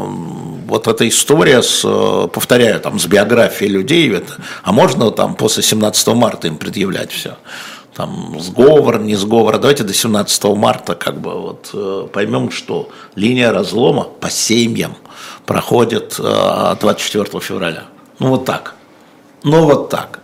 [0.69, 5.63] вот эта история с, э, повторяю, там, с биографией людей, это, а можно там после
[5.63, 7.37] 17 марта им предъявлять все?
[7.95, 13.51] Там сговор, не сговор, давайте до 17 марта как бы вот э, поймем, что линия
[13.51, 14.95] разлома по семьям
[15.45, 17.83] проходит 24 февраля.
[18.19, 18.75] Ну вот так.
[19.43, 20.19] Ну вот так.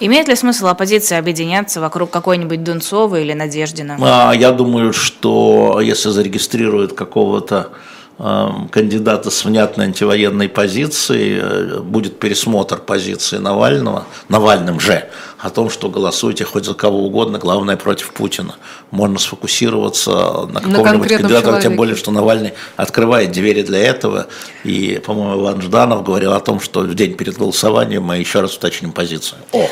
[0.00, 3.98] Имеет ли смысл оппозиция объединяться вокруг какой-нибудь Дунцова или Надеждина?
[4.00, 7.70] А, я думаю, что если зарегистрируют какого-то
[8.18, 15.88] кандидата с внятной антивоенной позицией, э, будет пересмотр позиции Навального, Навальным же, о том, что
[15.88, 18.56] голосуйте хоть за кого угодно, главное против Путина.
[18.90, 24.26] Можно сфокусироваться на каком-нибудь кандидате, тем более, что Навальный открывает двери для этого.
[24.64, 28.56] И, по-моему, Иван Жданов говорил о том, что в день перед голосованием мы еще раз
[28.56, 29.38] уточним позицию.
[29.52, 29.68] О!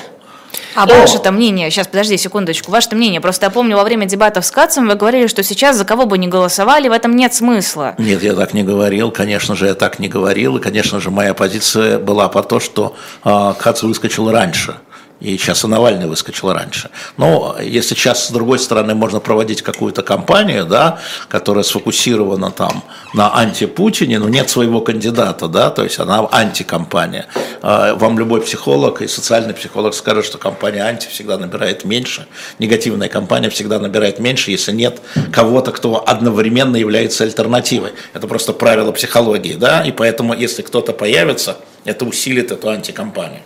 [0.75, 4.51] А ваше-то мнение, сейчас, подожди секундочку, ваше мнение, просто я помню, во время дебатов с
[4.51, 7.95] Кацем вы говорили, что сейчас за кого бы ни голосовали, в этом нет смысла.
[7.99, 11.35] Нет, я так не говорил, конечно же, я так не говорил, и, конечно же, моя
[11.35, 14.77] позиция была по то, что э, Кац выскочил раньше,
[15.19, 16.91] И сейчас и Навальный выскочил раньше.
[17.17, 20.99] Но если сейчас, с другой стороны, можно проводить какую-то кампанию, да,
[21.29, 22.83] которая сфокусирована там
[23.15, 27.27] на антипутине, но нет своего кандидата, да, то есть она антикомпания.
[27.63, 32.27] А вам любой психолог и социальный психолог скажет, что компания анти всегда набирает меньше,
[32.59, 35.01] негативная компания всегда набирает меньше, если нет
[35.33, 37.93] кого-то, кто одновременно является альтернативой.
[38.13, 43.41] Это просто правило психологии, да, и поэтому, если кто-то появится, это усилит эту антикомпанию.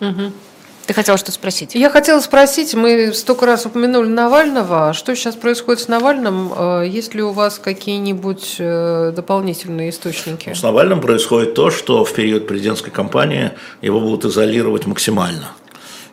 [0.00, 0.32] Угу.
[0.88, 1.74] Ты хотела что спросить?
[1.74, 4.94] Я хотела спросить, мы столько раз упомянули Навального.
[4.94, 6.50] Что сейчас происходит с Навальным?
[6.56, 10.54] Э, есть ли у вас какие-нибудь э, дополнительные источники?
[10.54, 13.50] С Навальным происходит то, что в период президентской кампании
[13.82, 15.50] его будут изолировать максимально.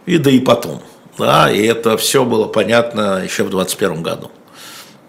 [0.05, 0.81] И да и потом.
[1.17, 4.29] Да, и это все было понятно еще в 2021 году.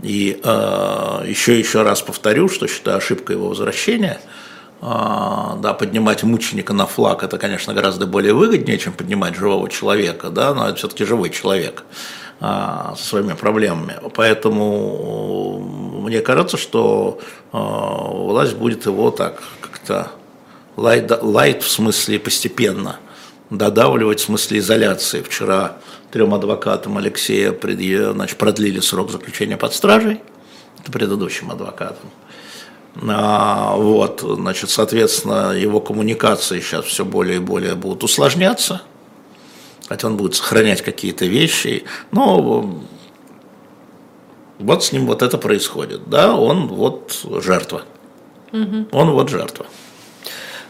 [0.00, 4.35] И э, еще еще раз повторю, что считаю ошибкой его возвращения– а,
[4.80, 10.54] да, поднимать мученика на флаг, это, конечно, гораздо более выгоднее, чем поднимать живого человека, да,
[10.54, 11.84] но это все-таки живой человек
[12.40, 13.96] а, со своими проблемами.
[14.14, 15.58] Поэтому
[16.04, 17.18] мне кажется, что
[17.52, 20.10] а, власть будет его так как-то
[20.76, 22.96] лайт, лайт в смысле постепенно
[23.48, 25.22] додавливать в смысле изоляции.
[25.22, 25.78] Вчера
[26.10, 27.56] трем адвокатам Алексея
[28.12, 30.20] значит, продлили срок заключения под стражей,
[30.80, 32.10] это предыдущим адвокатам.
[33.02, 38.82] А, вот, значит, соответственно, его коммуникации сейчас все более и более будут усложняться,
[39.88, 42.80] хотя он будет сохранять какие-то вещи, но
[44.58, 47.82] вот с ним вот это происходит, да, он вот жертва,
[48.52, 48.86] угу.
[48.92, 49.66] он вот жертва.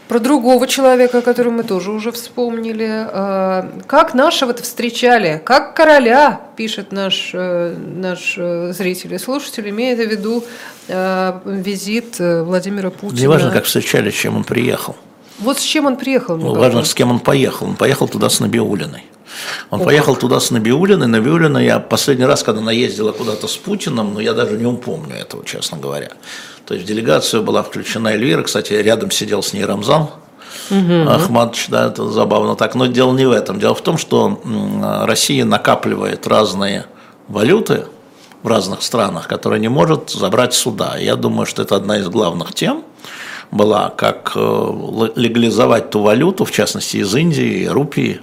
[0.07, 2.87] Про другого человека, который мы тоже уже вспомнили.
[2.89, 5.41] А, как нашего-то встречали?
[5.43, 10.45] Как короля, пишет наш, э, наш э, зритель и слушатель, имеет в виду
[10.87, 13.19] э, визит Владимира Путина.
[13.19, 14.95] Не важно, как встречали, с чем он приехал.
[15.39, 16.37] Вот с чем он приехал.
[16.37, 17.67] Ну, важно, с кем он поехал.
[17.67, 19.03] Он поехал туда с Набиулиной.
[19.69, 20.21] Он О, поехал как.
[20.21, 21.07] туда с Набиулиной.
[21.07, 25.15] Набиулина я последний раз, когда она ездила куда-то с Путиным, но я даже не упомню
[25.15, 26.11] этого, честно говоря.
[26.65, 30.09] То есть в делегацию была включена Эльвира, кстати, рядом сидел с ней Рамзан,
[30.69, 31.09] Угу.
[31.09, 32.75] Ахмадович, да, это забавно так.
[32.75, 33.59] Но дело не в этом.
[33.59, 34.41] Дело в том, что
[35.05, 36.85] Россия накапливает разные
[37.29, 37.85] валюты
[38.43, 40.97] в разных странах, которые не может забрать сюда.
[40.97, 42.83] Я думаю, что это одна из главных тем
[43.51, 48.21] была, как э, легализовать ту валюту, в частности из Индии, рупии,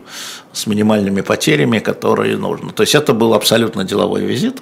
[0.52, 2.72] с минимальными потерями, которые нужны.
[2.72, 4.60] То есть это был абсолютно деловой визит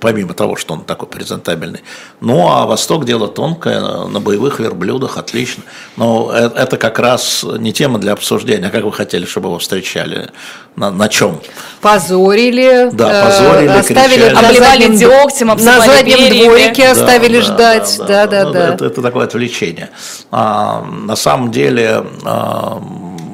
[0.00, 1.80] помимо того, что он такой презентабельный.
[2.20, 5.62] Ну, а Восток дело тонкое, на боевых верблюдах, отлично.
[5.96, 8.68] Но э, это как раз не тема для обсуждения.
[8.68, 10.30] А как вы хотели, чтобы его встречали?
[10.76, 11.40] На, на чем?
[11.80, 12.90] Позорили.
[12.92, 14.46] Да, позорили, э, оставили кричали.
[14.46, 17.96] Обливали дегтем, На заднем дворике да, оставили да, ждать.
[17.98, 18.44] Да, да, да.
[18.44, 18.74] да, да.
[18.74, 19.90] Это, это такое отвлечение.
[20.30, 22.82] А, на самом деле а,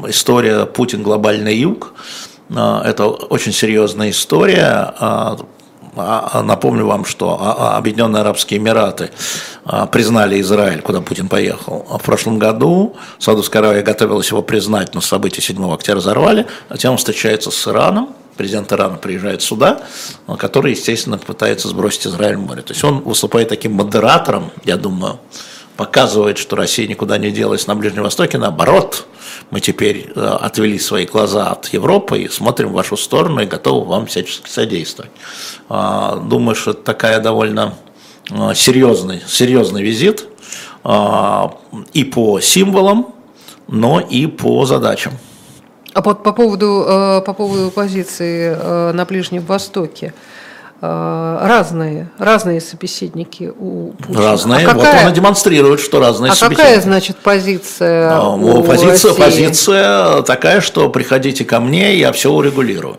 [0.09, 1.95] история Путин глобальный юг
[2.55, 4.93] а, это очень серьезная история.
[5.97, 9.11] А, а, напомню вам, что а, Объединенные Арабские Эмираты
[9.91, 11.87] признали Израиль, куда Путин поехал.
[11.89, 16.47] В прошлом году Саудовская Аравия готовилась его признать, но события 7 октября взорвали.
[16.69, 19.81] Затем он встречается с Ираном, президент Ирана приезжает сюда,
[20.39, 22.61] который, естественно, пытается сбросить Израиль в море.
[22.61, 25.19] То есть он выступает таким модератором, я думаю,
[25.77, 29.07] показывает, что Россия никуда не делась на Ближнем Востоке, наоборот,
[29.51, 33.87] мы теперь э, отвели свои глаза от Европы и смотрим в вашу сторону и готовы
[33.87, 35.11] вам всячески содействовать.
[35.69, 37.75] А, думаю, что это такая довольно
[38.31, 40.27] э, серьезный, серьезный визит
[40.85, 41.57] а,
[41.93, 43.15] и по символам,
[43.67, 45.15] но и по задачам.
[45.93, 50.15] А по, по, поводу, э, по поводу позиции на Ближнем Востоке–
[51.43, 54.23] разные, разные собеседники у Путина.
[54.23, 54.67] Разные.
[54.67, 56.61] А какая, вот он демонстрирует, что разные а собеседники.
[56.61, 59.23] А какая, значит, позиция а, у позиция, России?
[59.23, 62.99] позиция такая, что приходите ко мне, я все урегулирую.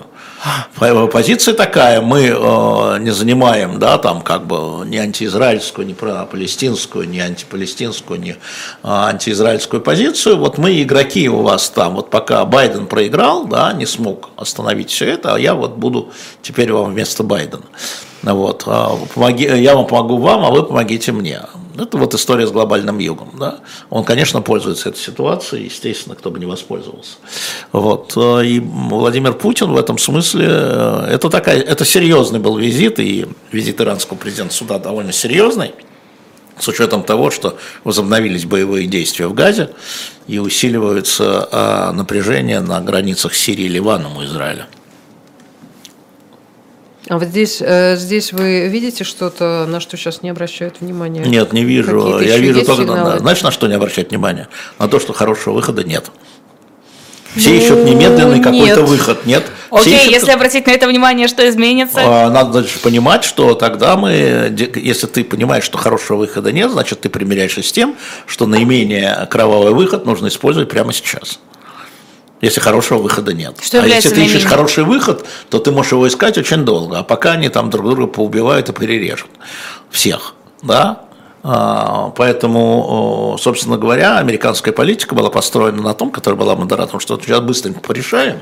[1.12, 7.20] Позиция такая, мы э, не занимаем, да, там как бы ни антиизраильскую, ни палестинскую, ни
[7.20, 8.36] антипалестинскую, ни э,
[8.84, 10.38] антиизраильскую позицию.
[10.38, 15.06] Вот мы игроки у вас там, вот пока Байден проиграл, да, не смог остановить все
[15.06, 17.64] это, а я вот буду теперь вам вместо Байдена.
[18.22, 21.42] Вот, а, помоги, я вам помогу вам, а вы помогите мне.
[21.78, 23.32] Это вот история с глобальным югом.
[23.40, 23.60] Да?
[23.90, 27.18] Он, конечно, пользуется этой ситуацией, естественно, кто бы не воспользовался.
[27.72, 28.14] Вот.
[28.16, 33.28] Э, и Владимир Путин в этом смысле, э, это, такая, это серьезный был визит, и
[33.52, 35.74] визит иранского президента сюда довольно серьезный,
[36.60, 39.72] с учетом того, что возобновились боевые действия в Газе
[40.28, 44.68] и усиливается а, напряжение на границах Сирии Ливана Израиля.
[47.08, 51.24] А вот здесь, э, здесь вы видите что-то, на что сейчас не обращают внимания?
[51.24, 52.20] Нет, не вижу.
[52.20, 54.48] Я вижу только, на, знаешь, на что не обращать внимания?
[54.80, 56.12] На то, что хорошего выхода нет.
[57.36, 59.26] Все ну, ищут немедленный какой-то выход.
[59.26, 59.44] Нет.
[59.70, 60.12] Окей, ищут...
[60.12, 62.00] если обратить на это внимание, что изменится?
[62.02, 67.02] А, надо же понимать, что тогда мы, если ты понимаешь, что хорошего выхода нет, значит
[67.02, 71.40] ты примиряешься с тем, что наименее кровавый выход нужно использовать прямо сейчас
[72.42, 73.58] если хорошего выхода нет.
[73.62, 77.04] Что а если ты ищешь хороший выход, то ты можешь его искать очень долго, а
[77.04, 79.30] пока они там друг друга поубивают и перережут
[79.90, 81.06] всех, да,
[81.48, 87.40] а, Поэтому, собственно говоря, американская политика была построена на том, которая была модератором, что сейчас
[87.42, 88.40] быстренько порешаем,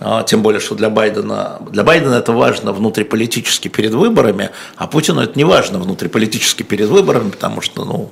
[0.00, 5.20] а, тем более, что для Байдена, для Байдена это важно внутриполитически перед выборами, а Путину
[5.20, 8.10] это не важно внутриполитически перед выборами, потому что, ну,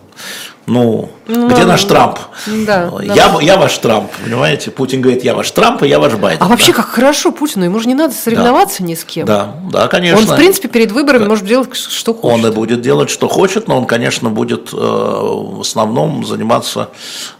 [0.68, 2.18] ну, ну где наш Трамп?
[2.66, 3.38] Да, я, да.
[3.40, 4.70] я ваш Трамп, понимаете?
[4.70, 6.42] Путин говорит, я ваш Трамп, и я ваш Байден.
[6.42, 6.50] А да?
[6.50, 8.88] вообще, как хорошо Путину, ему же не надо соревноваться да.
[8.88, 9.26] ни с кем.
[9.26, 10.18] Да, да, конечно.
[10.18, 11.28] Он, в принципе, перед выборами да.
[11.30, 12.44] может делать, что хочет.
[12.44, 16.90] Он и будет делать, что хочет, но он, конечно, будет э, в основном заниматься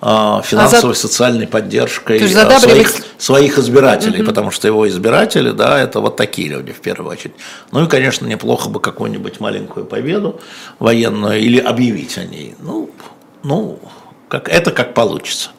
[0.01, 0.07] э,
[0.45, 1.01] финансовой, а за...
[1.01, 6.49] социальной поддержкой э, своих, своих избирателей, угу потому что его избиратели, да, это вот такие
[6.49, 7.35] люди в первую очередь.
[7.73, 10.41] Ну и, конечно, неплохо бы какую-нибудь маленькую победу
[10.79, 12.55] военную или объявить о ней.
[12.61, 12.91] Ну,
[13.43, 13.79] ну,
[14.29, 15.51] как, это как получится.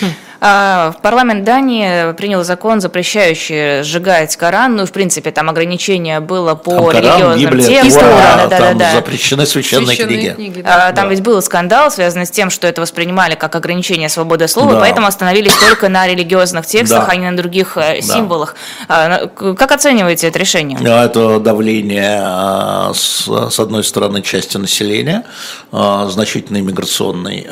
[0.00, 0.06] Хм.
[0.44, 4.74] А, парламент Дании принял закон, запрещающий сжигать Коран.
[4.74, 8.08] Ну, в принципе, там ограничение было по там религиозным текстам.
[8.08, 8.96] Да, да, там да, да.
[8.96, 10.34] запрещены священные, священные книги.
[10.34, 10.88] книги да.
[10.88, 11.10] а, там да.
[11.10, 14.80] ведь был скандал, связанный с тем, что это воспринимали как ограничение свободы слова, да.
[14.80, 17.12] поэтому остановились только на религиозных текстах, да.
[17.12, 18.02] а не на других э, да.
[18.02, 18.56] символах.
[18.88, 20.76] А, как оцениваете это решение?
[20.76, 25.24] Это давление с, с одной стороны части населения,
[25.70, 27.46] значительной миграционной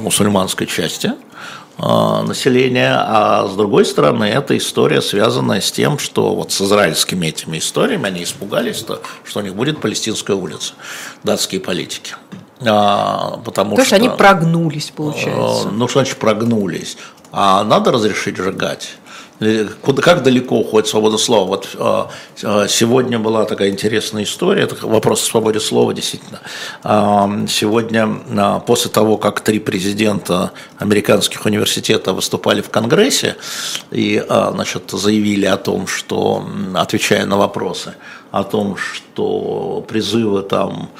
[0.00, 1.12] мусульманской части,
[1.78, 7.58] населения, а с другой стороны, эта история связана с тем, что вот с израильскими этими
[7.58, 10.74] историями они испугались, что, что у них будет палестинская улица,
[11.22, 12.14] датские политики.
[12.66, 15.68] А, потому То что, они прогнулись, получается.
[15.68, 16.96] Ну, что значит прогнулись?
[17.30, 18.96] А надо разрешить сжигать?
[19.82, 21.46] Куда, как далеко уходит свобода слова?
[21.46, 21.68] Вот
[22.42, 26.40] э, сегодня была такая интересная история, это вопрос о свободе слова, действительно.
[26.82, 33.36] Э, сегодня, э, после того, как три президента американских университетов выступали в Конгрессе
[33.92, 37.94] и э, значит, заявили о том, что, отвечая на вопросы,
[38.32, 40.90] о том, что призывы там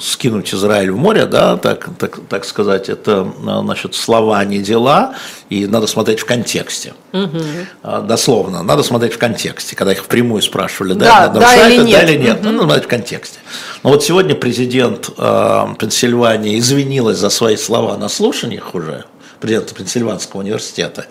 [0.00, 5.14] скинуть Израиль в море, да, так, так, так сказать, это значит, слова, а не дела,
[5.50, 6.94] и надо смотреть в контексте.
[7.12, 8.02] Угу.
[8.04, 12.00] Дословно, надо смотреть в контексте, когда их впрямую спрашивали, да, да, да или нет.
[12.00, 12.46] Да или нет, угу.
[12.46, 13.38] надо смотреть в контексте.
[13.82, 19.04] Но вот сегодня президент э, Пенсильвании извинилась за свои слова на слушаниях уже,
[19.74, 21.06] Пенсильванского университета,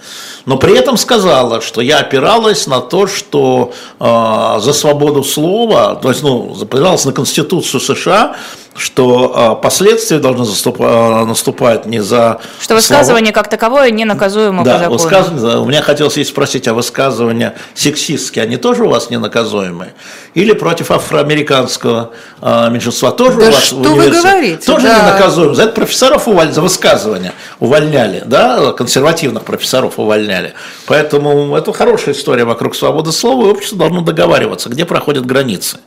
[0.46, 6.10] но при этом сказала, что я опиралась на то, что э, за свободу слова, то
[6.10, 8.36] есть, ну, опиралась на Конституцию США,
[8.76, 13.44] что э, последствия должны э, наступать не за Что высказывание слова...
[13.44, 14.98] как таковое не наказуемо да, по закону.
[14.98, 19.94] Высказывание, у меня хотелось здесь спросить, а высказывания сексистские, они тоже у вас не наказуемые?
[20.36, 23.82] Или против афроамериканского э, меньшинства тоже да у вас что в?
[23.82, 24.66] Вы говорите?
[24.66, 25.00] Тоже да.
[25.00, 25.54] не наказуем.
[25.54, 30.54] За это профессоров увольняли, за высказывания увольняли, да, консервативных профессоров увольняли.
[30.86, 35.80] Поэтому это хорошая история вокруг свободы слова, и общество должно договариваться, где проходят границы.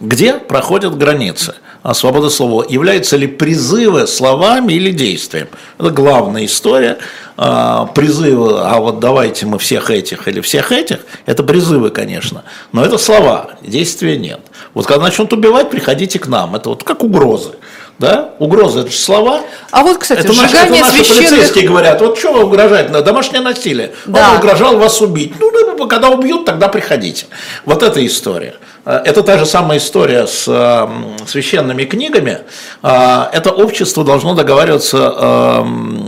[0.00, 2.64] Где проходят границы а свобода слова?
[2.68, 5.48] Являются ли призывы словами или действием?
[5.78, 6.98] Это главная история.
[7.40, 12.84] А, призывы, а вот давайте мы всех этих или всех этих, это призывы, конечно, но
[12.84, 14.40] это слова, действия нет.
[14.74, 16.56] Вот когда начнут убивать, приходите к нам.
[16.56, 17.52] Это вот как угрозы.
[17.98, 18.30] Да?
[18.38, 19.40] Угрозы это же слова.
[19.72, 21.30] А вот, кстати, это наши, это наши священных...
[21.30, 23.92] полицейские говорят, вот что вы угрожаете, на домашнее насилие.
[24.06, 24.30] Да.
[24.30, 25.32] Он угрожал вас убить.
[25.40, 27.26] Ну, когда убьют, тогда приходите.
[27.64, 28.54] Вот эта история.
[28.84, 30.88] Э, это та же самая история с э,
[31.26, 32.38] священными книгами.
[32.82, 35.64] Это общество должно договариваться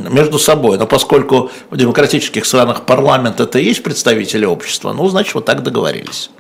[0.09, 0.79] между собой.
[0.79, 1.20] Но поскольку
[1.71, 6.31] в демократических странах парламент это и есть представители общества, ну, значит, вот так договорились.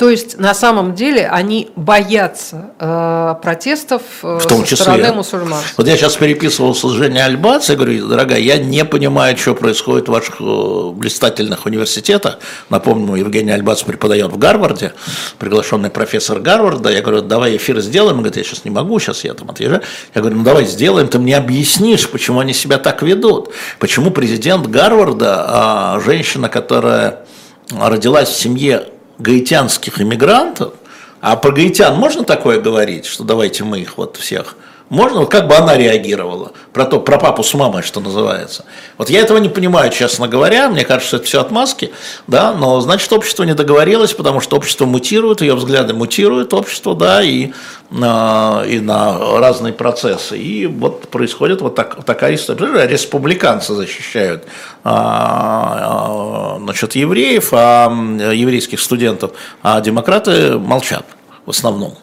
[0.00, 4.76] То есть на самом деле они боятся э, протестов э, в том со числе.
[4.84, 5.60] стороны мусульман.
[5.76, 10.08] Вот я сейчас переписывался с Женей Альбац и говорю, дорогая, я не понимаю, что происходит
[10.08, 12.38] в ваших э, блистательных университетах.
[12.70, 14.94] Напомню, Евгений Альбац преподает в Гарварде,
[15.38, 16.88] приглашенный профессор Гарварда.
[16.88, 18.16] Я говорю, давай эфир сделаем.
[18.16, 19.82] Он говорит, я сейчас не могу, сейчас я там отъезжаю.
[20.14, 23.50] Я говорю, ну давай сделаем, ты мне объяснишь, почему они себя так ведут.
[23.78, 27.26] Почему президент Гарварда, а, женщина, которая
[27.70, 28.86] родилась в семье
[29.20, 30.74] гаитянских иммигрантов,
[31.20, 34.56] а про гаитян можно такое говорить, что давайте мы их вот всех
[34.90, 36.50] Можно, вот как бы она реагировала?
[36.72, 38.64] Про то, про папу с мамой, что называется.
[38.98, 40.68] Вот я этого не понимаю, честно говоря.
[40.68, 41.92] Мне кажется, это все отмазки,
[42.26, 47.22] да, но значит, общество не договорилось, потому что общество мутирует, ее взгляды мутируют, общество, да,
[47.22, 47.52] и,
[47.92, 50.36] э, и на разные процессы.
[50.36, 52.88] И вот происходит вот так, такая история.
[52.88, 54.44] Республиканцы защищают
[54.82, 57.88] а, а, значит, евреев, а
[58.32, 59.30] еврейских студентов,
[59.62, 61.06] а демократы молчат
[61.46, 61.96] в основном.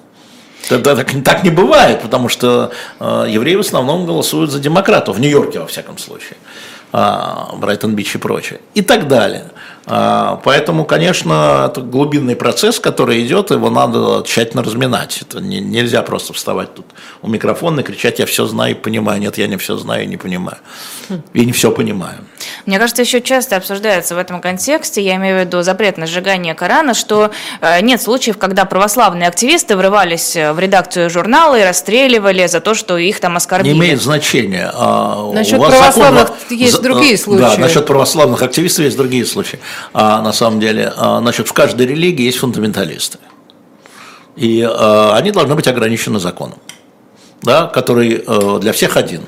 [0.68, 5.20] Тогда так, так не бывает, потому что э, евреи в основном голосуют за демократов, в
[5.20, 6.38] Нью-Йорке во всяком случае,
[6.92, 9.52] Брайтон-Бич и прочее, и так далее.
[9.90, 15.22] А, поэтому, конечно, это глубинный процесс, который идет, его надо тщательно разминать.
[15.22, 16.86] Это не, нельзя просто вставать тут
[17.22, 19.22] у микрофона и кричать, я все знаю и понимаю.
[19.22, 20.58] Нет, я не все знаю и не понимаю.
[21.34, 22.18] И не все понимаю.
[22.66, 26.54] Мне кажется, еще часто обсуждается в этом контексте, я имею в виду запрет на сжигание
[26.54, 27.32] Корана, что
[27.62, 32.98] э, нет случаев, когда православные активисты врывались в редакцию журнала и расстреливали за то, что
[32.98, 33.74] их там оскорбили.
[33.74, 34.70] Не имеет значения.
[34.74, 36.58] А, насчет православных закон...
[36.58, 37.42] есть другие случаи.
[37.42, 39.60] Да, насчет православных активистов есть другие случаи
[39.94, 43.20] а, на самом деле, а, значит, в каждой религии есть фундаменталисты.
[44.36, 46.60] И а, они должны быть ограничены законом,
[47.42, 49.24] да, который а, для всех один.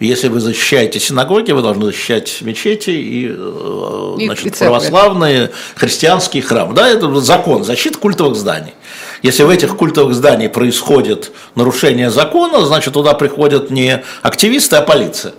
[0.00, 6.74] Если вы защищаете синагоги, вы должны защищать мечети и, а, значит, и православные, христианские храмы.
[6.74, 8.74] Да, это закон, защита культовых зданий.
[9.22, 15.34] Если в этих культовых зданиях происходит нарушение закона, значит, туда приходят не активисты, а полиция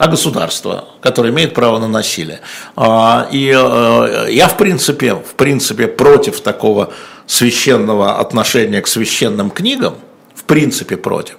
[0.00, 2.40] а государство, которое имеет право на насилие.
[2.74, 6.94] А, и э, я, в принципе, в принципе, против такого
[7.26, 9.96] священного отношения к священным книгам,
[10.34, 11.36] в принципе, против.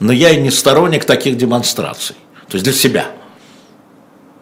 [0.00, 2.16] Но я и не сторонник таких демонстраций,
[2.48, 3.04] то есть для себя.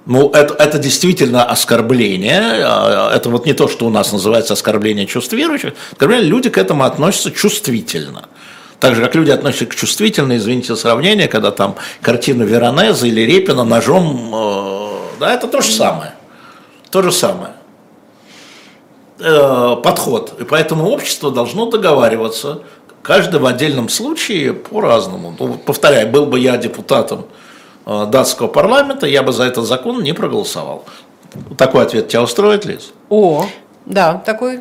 [0.06, 2.62] Ну, это, это действительно оскорбление.
[2.64, 5.72] А, это вот не то, что у нас называется оскорбление чувств верующих.
[5.90, 8.28] Оскорбление, люди к этому относятся чувствительно.
[8.80, 13.22] Так же, как люди относятся к чувствительно, извините за сравнение, когда там картина Веронеза или
[13.22, 14.88] Репина ножом, э,
[15.20, 16.14] да, это то же самое.
[16.90, 17.52] То же самое.
[19.18, 20.34] Э, подход.
[20.40, 22.60] И поэтому общество должно договариваться,
[23.00, 25.34] каждый в отдельном случае по-разному.
[25.38, 27.24] Ну, повторяю, был бы я депутатом
[27.86, 30.84] э, датского парламента, я бы за этот закон не проголосовал.
[31.56, 32.92] Такой ответ тебя устроит, Лиз?
[33.08, 33.46] О,
[33.86, 34.60] да, такой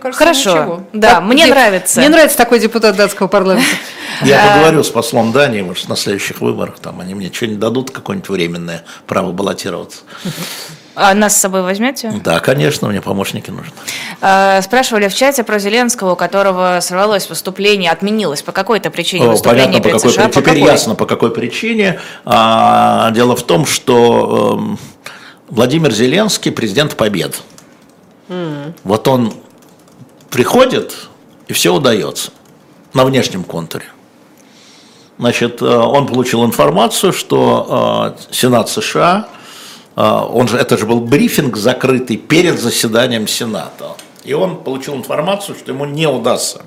[0.00, 0.50] кажется, Хорошо.
[0.50, 0.82] Ничего.
[0.92, 2.00] Да, так, мне нравится.
[2.00, 3.68] Мне нравится такой депутат датского парламента.
[4.22, 8.28] Я поговорю с послом Дании, может, на следующих выборах там они мне что-нибудь дадут, какое-нибудь
[8.28, 10.00] временное право баллотироваться.
[10.96, 12.12] А нас с собой возьмете?
[12.24, 13.72] Да, конечно, мне помощники нужны.
[14.20, 19.30] А, спрашивали в чате про Зеленского, у которого сорвалось выступление, отменилось по какой-то причине О,
[19.30, 20.22] выступление понятно, по какой, США.
[20.24, 20.60] Теперь по какой?
[20.62, 22.00] ясно, по какой причине.
[22.24, 24.76] А, дело в том, что э,
[25.48, 27.40] Владимир Зеленский президент Побед.
[28.28, 28.74] Mm.
[28.84, 29.32] Вот он
[30.30, 30.96] приходит,
[31.48, 32.30] и все удается
[32.94, 33.86] на внешнем контуре.
[35.18, 39.28] Значит, э, он получил информацию, что э, Сенат США,
[39.96, 45.56] э, он же, это же был брифинг закрытый перед заседанием Сената, и он получил информацию,
[45.56, 46.62] что ему не удастся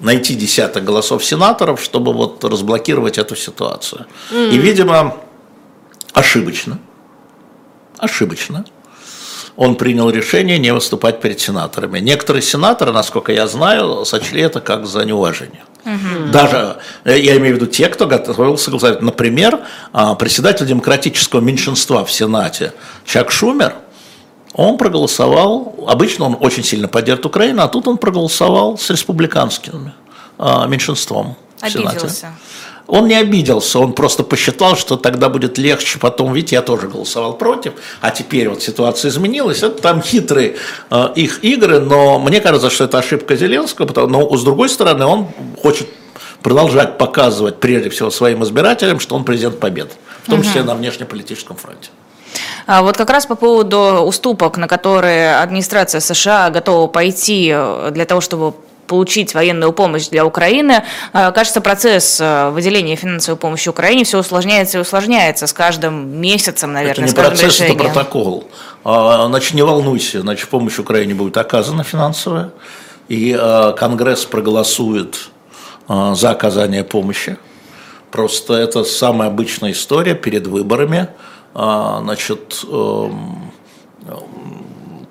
[0.00, 4.06] найти десяток голосов сенаторов, чтобы вот разблокировать эту ситуацию.
[4.30, 4.50] Mm-hmm.
[4.50, 5.16] И, видимо,
[6.12, 6.78] ошибочно,
[7.98, 8.64] ошибочно–
[9.58, 11.98] он принял решение не выступать перед сенаторами.
[11.98, 15.64] Некоторые сенаторы, насколько я знаю, сочли это как за неуважение.
[15.84, 16.30] Угу.
[16.30, 19.02] Даже, э, я имею в виду те, кто готовился голосовать.
[19.02, 19.58] Например,
[19.92, 22.72] а, председатель демократического меньшинства в Сенате
[23.04, 23.74] Чак Шумер,
[24.54, 29.92] он проголосовал, обычно он очень сильно поддерживает Украину, а тут он проголосовал с республиканским
[30.38, 31.96] а, меньшинством в Сенате.
[31.96, 32.32] Обиделся.
[32.88, 35.98] Он не обиделся, он просто посчитал, что тогда будет легче.
[35.98, 39.62] Потом, видите, я тоже голосовал против, а теперь вот ситуация изменилась.
[39.62, 40.56] Это там хитрые
[40.90, 45.04] э, их игры, но мне кажется, что это ошибка Зеленского, потому, но с другой стороны
[45.04, 45.28] он
[45.62, 45.86] хочет
[46.42, 50.68] продолжать показывать прежде всего своим избирателям, что он президент побед, в том числе угу.
[50.68, 51.90] на внешнеполитическом фронте.
[52.66, 58.06] А вот как раз по поводу уступок, на которые администрация США готова пойти э, для
[58.06, 58.54] того, чтобы
[58.88, 60.82] получить военную помощь для Украины.
[61.12, 66.72] Э, кажется, процесс э, выделения финансовой помощи Украине все усложняется и усложняется с каждым месяцем,
[66.72, 67.76] наверное, это не с процесс, решением.
[67.76, 68.48] это протокол.
[68.84, 72.50] А, значит, не волнуйся, значит, помощь Украине будет оказана финансовая,
[73.08, 75.30] и э, Конгресс проголосует
[75.88, 77.38] за оказание помощи.
[78.10, 81.08] Просто это самая обычная история перед выборами.
[81.54, 83.47] Значит, эм,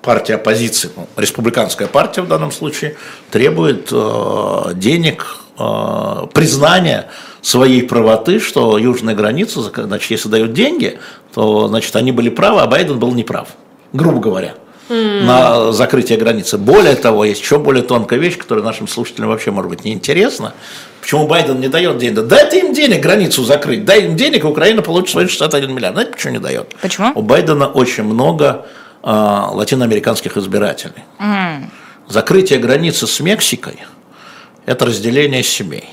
[0.08, 2.96] партия оппозиции, ну, республиканская партия в данном случае,
[3.30, 7.08] требует э, денег, э, признания
[7.42, 10.98] своей правоты, что южная граница, значит, если дают деньги,
[11.34, 13.48] то значит, они были правы, а Байден был неправ,
[13.92, 14.54] грубо говоря.
[14.88, 16.56] на закрытие границы.
[16.56, 20.54] Более того, есть еще более тонкая вещь, которая нашим слушателям вообще может быть неинтересна.
[21.02, 22.26] Почему Байден не дает денег?
[22.26, 25.96] Дайте им денег границу закрыть, дай им денег, и Украина получит свои 61 миллиард.
[25.96, 26.74] Знаете, почему не дает?
[26.80, 27.12] Почему?
[27.14, 28.64] У Байдена очень много
[29.08, 31.04] латиноамериканских избирателей.
[31.18, 31.64] Mm.
[32.08, 33.78] Закрытие границы с Мексикой–
[34.66, 35.88] это разделение семей.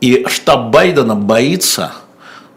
[0.00, 1.92] И штаб Байдена боится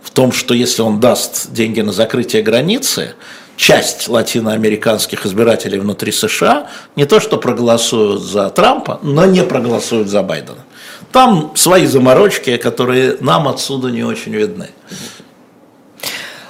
[0.01, 3.15] в том, что если он даст деньги на закрытие границы,
[3.55, 10.23] часть латиноамериканских избирателей внутри США не то что проголосуют за Трампа, но не проголосуют за
[10.23, 10.65] Байдена.
[11.11, 14.69] Там свои заморочки, которые нам отсюда не очень видны.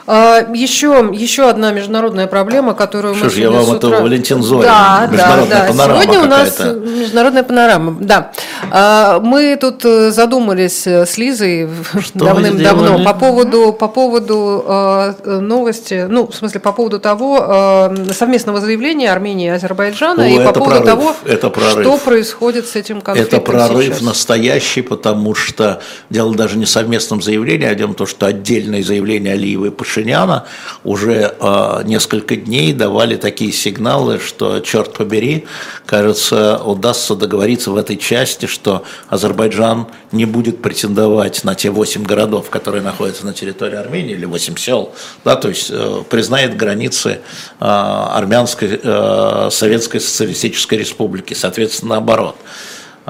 [0.09, 3.89] Еще, а, еще одна международная проблема, которую Что мы ж, я вам утра...
[3.89, 5.67] это Валентин Зорин, да, международная да, да.
[5.67, 8.31] панорама Сегодня у нас международная панорама, да.
[8.71, 11.69] А, мы тут э, задумались э, с Лизой
[12.15, 19.11] давным-давно по поводу, по поводу э, новости, ну, в смысле, по поводу того совместного заявления
[19.11, 21.85] Армении и Азербайджана О, и по поводу прорыв, того, это прорыв.
[21.85, 24.01] что происходит с этим конфликтом Это прорыв сейчас.
[24.01, 28.83] настоящий, потому что дело даже не в совместном заявлении, а дело в том, что отдельные
[28.83, 29.69] заявления Алиева и
[29.99, 30.45] Пашиняна
[30.85, 35.45] уже э, несколько дней давали такие сигналы, что, черт побери,
[35.85, 42.49] кажется, удастся договориться в этой части, что Азербайджан не будет претендовать на те 8 городов,
[42.49, 44.93] которые находятся на территории Армении, или 8 сел,
[45.25, 47.19] да, то есть э, признает границы э,
[47.59, 52.37] Армянской э, Советской Социалистической Республики, соответственно, наоборот.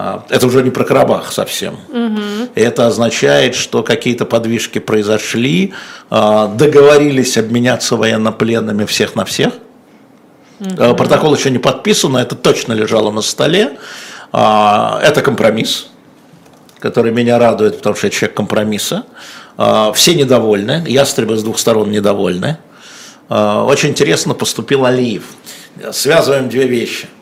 [0.02, 1.74] А, Это уже не про Карабах совсем.
[1.89, 2.52] Угу.
[2.56, 5.74] Это означает, что какие-то подвижки произошли,
[6.10, 9.54] а, договорились обменяться военнопленными всех на всех.
[10.62, 10.95] Угу.
[10.95, 13.78] Протокол еще не подписан, это точно лежало на столе.
[14.32, 15.88] Это компромисс,
[16.78, 19.06] который меня радует, потому что я человек компромисса.
[19.95, 22.58] Все недовольны, ястребы с двух сторон недовольны.
[23.28, 25.24] Очень интересно поступил Алиев.
[25.91, 27.08] Связываем две вещи–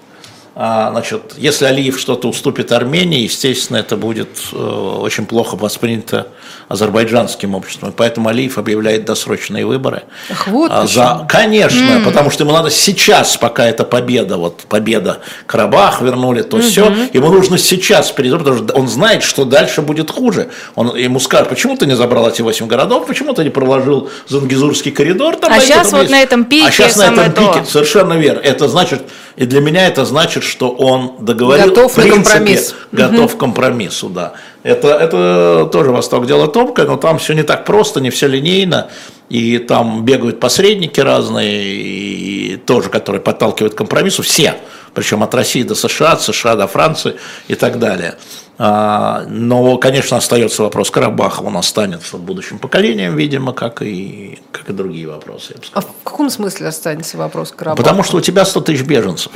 [0.58, 6.30] значит, если Алиев что-то уступит Армении, естественно, это будет э, очень плохо воспринято
[6.68, 7.94] азербайджанским обществом.
[7.96, 10.04] Поэтому Алиев объявляет досрочные выборы.
[10.32, 12.04] Ах, вот а, За, конечно, mm.
[12.04, 16.62] потому что ему надо сейчас, пока это победа, вот победа Карабах вернули, то mm-hmm.
[16.62, 20.50] все, ему нужно сейчас перейти, потому что он знает, что дальше будет хуже.
[20.74, 24.92] Он ему скажет, почему ты не забрал эти 8 городов, почему ты не проложил Зангизурский
[24.92, 25.36] коридор.
[25.36, 26.12] Там, а сейчас вот есть.
[26.12, 28.40] на этом пике А сейчас на этом пике, совершенно верно.
[28.40, 29.04] Это значит,
[29.36, 32.76] и для меня это значит, что он договорил, готов в принципе, на компромисс.
[32.92, 33.38] готов угу.
[33.38, 34.34] к компромиссу, да.
[34.64, 38.90] Это, это тоже Восток дело тонкое, но там все не так просто, не все линейно,
[39.30, 44.56] и там бегают посредники разные, и тоже, которые подталкивают к компромиссу, все,
[44.94, 47.16] причем от России до США, от США до Франции
[47.48, 48.16] и так далее.
[48.60, 54.74] А, но, конечно, остается вопрос Карабаха, он останется будущим поколением, видимо, как и, как и
[54.74, 55.56] другие вопросы.
[55.74, 57.84] А в каком смысле останется вопрос Карабаха?
[57.84, 59.32] Потому что у тебя 100 тысяч беженцев.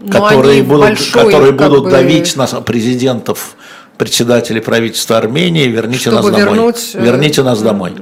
[0.00, 1.90] Но которые будут, большой, которые будут бы...
[1.90, 3.54] давить на президентов,
[3.98, 6.54] председателей правительства Армении, верните Чтобы нас домой.
[6.54, 6.90] Вернуть...
[6.94, 7.94] Э, верните нас домой.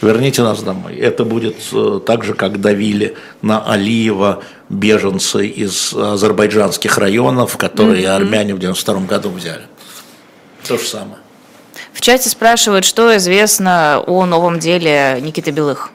[0.00, 0.96] Верните нас домой.
[0.96, 8.16] Это будет э, так же, как давили на Алиева беженцы из азербайджанских районов, которые mm-hmm.
[8.16, 9.62] армяне в 92 году взяли.
[10.66, 11.18] То же самое.
[11.92, 15.90] В чате спрашивают, что известно о новом деле Никиты Белых.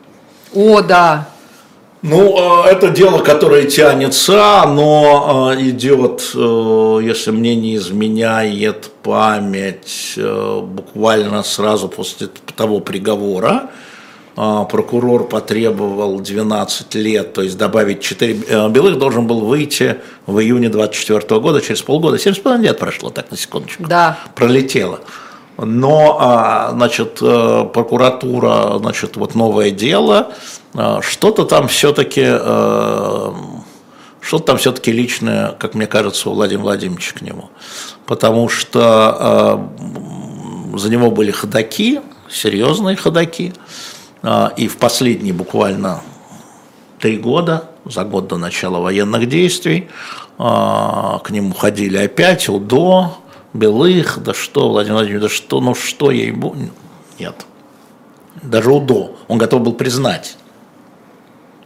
[0.54, 1.28] О, да,
[2.04, 10.14] ну, а, это дело, которое тянется, но а, идет, э, если мне не изменяет память,
[10.16, 13.72] э, буквально сразу после того приговора,
[14.36, 18.44] а, прокурор потребовал 12 лет, то есть добавить 4...
[18.48, 22.18] Э, Белых должен был выйти в июне 24 года, через полгода.
[22.18, 23.86] 7,5 лет прошло, так, на секундочку.
[23.88, 24.20] Да.
[24.36, 25.00] Пролетело.
[25.58, 30.32] Но, значит, прокуратура, значит, вот новое дело,
[31.02, 32.24] что-то там все-таки,
[34.22, 37.50] что-то там все-таки личное, как мне кажется, у Владимира Владимировича к нему.
[38.06, 39.70] Потому что
[40.76, 43.54] за него были ходаки, серьезные ходаки,
[44.58, 46.02] и в последние буквально
[47.00, 49.90] три года, за год до начала военных действий,
[50.38, 53.18] к нему ходили опять УДО,
[53.54, 56.36] Белых, да что, Владимир Владимирович, да что, ну что ей
[57.18, 57.46] нет.
[58.44, 60.38] Даже УДО, он готов был признать.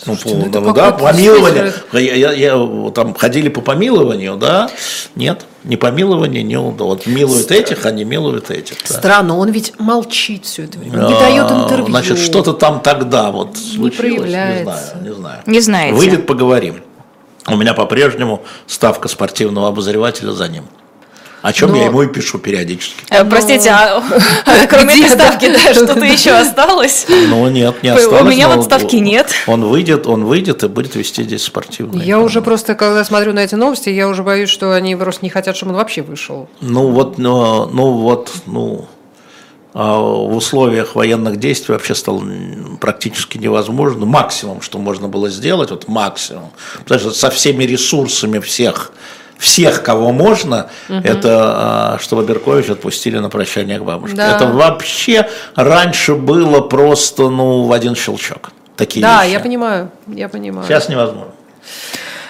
[0.05, 1.73] Ну, Слушайте, ну, да, помилование.
[1.93, 4.69] Я, я, я, там ходили по помилованию, да?
[5.15, 6.87] Нет, не помилование, не УДО.
[6.87, 7.61] Вот милуют Странно.
[7.61, 8.77] этих, а не милуют этих.
[8.87, 8.95] Да.
[8.95, 11.87] Странно, он ведь молчит все это время, не а, дает интервью.
[11.87, 14.97] Значит, что-то там тогда вот случилось, не проявляется.
[15.01, 15.41] Не знаю, не знаю.
[15.45, 15.93] Не знаете.
[15.93, 16.81] Выйдет, поговорим.
[17.47, 20.65] У меня по-прежнему ставка спортивного обозревателя за ним.
[21.41, 23.03] О чем Но- я ему и пишу периодически.
[23.09, 24.03] Э, Простите, а
[24.69, 25.25] кроме Где, этой да?
[25.27, 27.07] ставки, да, что-то еще осталось?
[27.09, 28.35] Ну нет, не У осталось.
[28.35, 29.31] меня но вот ставки нет.
[29.47, 32.05] Он выйдет, он выйдет и будет вести здесь спортивные.
[32.05, 35.29] Я уже просто, когда смотрю на эти новости, я уже боюсь, что они просто не
[35.29, 36.47] хотят, чтобы он вообще вышел.
[36.61, 38.87] Ну вот, ну, ну вот, ну
[39.73, 42.21] а в условиях военных действий вообще стало
[42.81, 44.05] практически невозможно.
[44.05, 48.91] Максимум, что можно было сделать, вот максимум, потому что со всеми ресурсами всех,
[49.41, 51.29] всех, кого можно, это
[51.95, 54.15] а, чтобы Беркович отпустили на прощание к бабушке.
[54.15, 54.35] Да.
[54.35, 58.51] Это вообще раньше было просто, ну, в один щелчок.
[58.75, 59.33] Такие Да, вещи.
[59.33, 60.67] я понимаю, я понимаю.
[60.67, 61.33] Сейчас невозможно.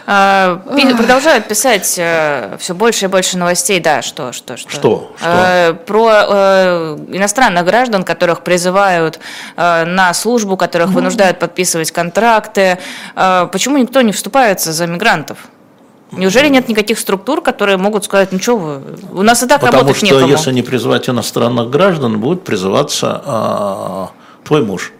[0.07, 0.61] А,
[0.97, 4.69] Продолжают писать все больше и больше новостей, да, что, что, что.
[4.69, 5.11] Что?
[5.17, 5.27] Что?
[5.27, 9.19] Э, Про э, иностранных граждан, которых призывают
[9.57, 12.79] э, на службу, которых вынуждают подписывать контракты.
[13.15, 15.37] Э, Почему никто не вступается за мигрантов?
[16.11, 18.81] Неужели нет никаких структур, которые могут сказать, ну что вы,
[19.13, 20.27] у нас и так Потому работать что некому.
[20.27, 24.11] если не призывать иностранных граждан, будет призываться а,
[24.43, 24.91] твой муж,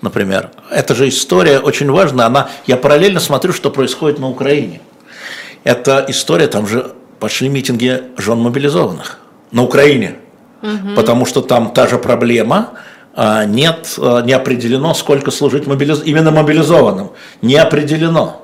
[0.00, 0.50] например.
[0.70, 2.26] Это же история очень важная.
[2.26, 4.80] Она, я параллельно смотрю, что происходит на Украине.
[5.64, 9.18] Это история, там же пошли митинги жен мобилизованных
[9.50, 10.16] на Украине.
[10.96, 12.70] Потому что там та же проблема.
[13.14, 16.02] а, Нет, а, не определено, сколько служить мобилиз...
[16.04, 17.10] именно мобилизованным.
[17.42, 18.40] Не определено.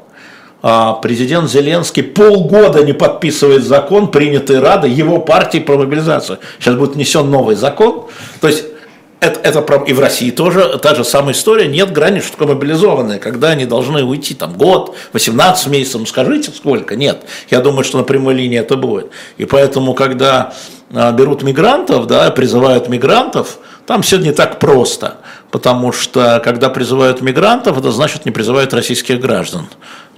[0.62, 6.38] А, Президент Зеленский полгода не подписывает закон, принятый Радой его партии про мобилизацию.
[6.58, 8.06] Сейчас будет внесен новый закон.
[8.40, 8.64] То есть
[9.20, 11.68] это, это и в России тоже та же самая история.
[11.68, 16.00] Нет границ, что такое мобилизованные, когда они должны уйти там год, 18 месяцев.
[16.00, 16.96] Ну, скажите, сколько?
[16.96, 17.22] Нет.
[17.50, 19.10] Я думаю, что на прямой линии это будет.
[19.36, 20.54] И поэтому, когда
[20.92, 25.16] а, берут мигрантов, да, призывают мигрантов, там все не так просто.
[25.50, 29.66] Потому что, когда призывают мигрантов, это значит не призывают российских граждан.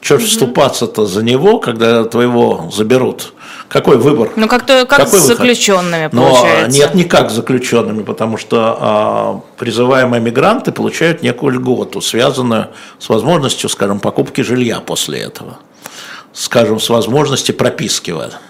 [0.02, 3.32] Чего ж вступаться-то за него, когда твоего заберут?
[3.68, 4.30] Какой выбор?
[4.36, 5.38] Ну, как-то как Какой с выход?
[5.38, 6.76] заключенными, Но получается.
[6.78, 12.68] нет, никак с заключенными, потому что а, призываемые мигранты получают некую льготу, связанную
[12.98, 15.58] с возможностью, скажем, покупки жилья после этого,
[16.34, 18.40] скажем, с возможностью прописки в этом.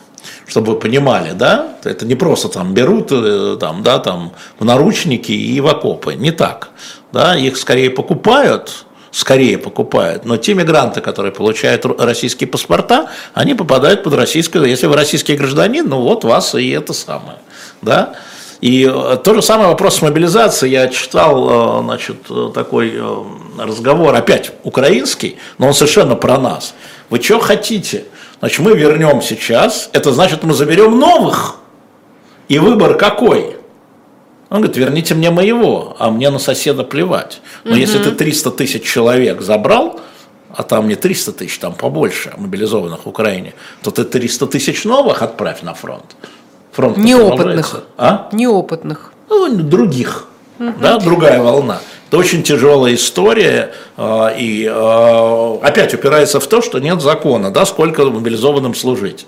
[0.52, 5.32] Чтобы вы понимали, да, это не просто там берут э, там, да, там, в наручники
[5.32, 6.68] и в окопы, не так,
[7.10, 14.02] да, их скорее покупают, скорее покупают, но те мигранты, которые получают российские паспорта, они попадают
[14.02, 17.38] под российскую, если вы российский гражданин, ну вот вас и это самое,
[17.80, 18.12] да.
[18.60, 20.72] И э, то же самое вопрос с мобилизацией.
[20.74, 23.02] Я читал, э, значит, такой
[23.58, 26.74] разговор, опять украинский, но он совершенно про нас.
[27.08, 28.04] Вы что хотите?
[28.42, 31.58] Значит, мы вернем сейчас, это значит, мы заберем новых.
[32.48, 33.56] И выбор какой?
[34.50, 37.40] Он говорит, верните мне моего, а мне на соседа плевать.
[37.62, 40.00] Но если ты 300 тысяч человек забрал,
[40.52, 45.22] а там не 300 тысяч, там побольше мобилизованных в Украине, то ты 300 тысяч новых
[45.22, 46.16] отправь на фронт.
[46.72, 47.84] Фронт Неопытных.
[47.96, 48.28] А?
[48.32, 49.12] Неопытных.
[49.30, 50.26] Ну, других,
[50.58, 51.78] да, другая волна.
[52.12, 57.64] Это очень тяжелая история, а, и а, опять упирается в то, что нет закона, да,
[57.64, 59.26] сколько мобилизованным служить.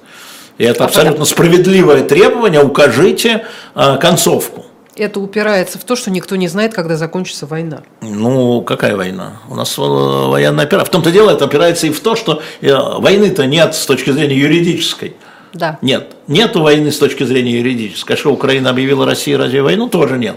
[0.58, 4.66] И это абсолютно справедливое требование, укажите а, концовку.
[4.96, 7.84] Это упирается в то, что никто не знает, когда закончится война.
[8.02, 9.40] Ну, какая война?
[9.48, 10.86] У нас э, военная операция.
[10.86, 14.36] В том-то дело, это опирается и в то, что э, войны-то нет с точки зрения
[14.36, 15.16] юридической.
[15.54, 15.78] Да.
[15.80, 18.12] Нет, нету войны с точки зрения юридической.
[18.12, 19.88] А что, Украина объявила России разве войну?
[19.88, 20.36] Тоже нет.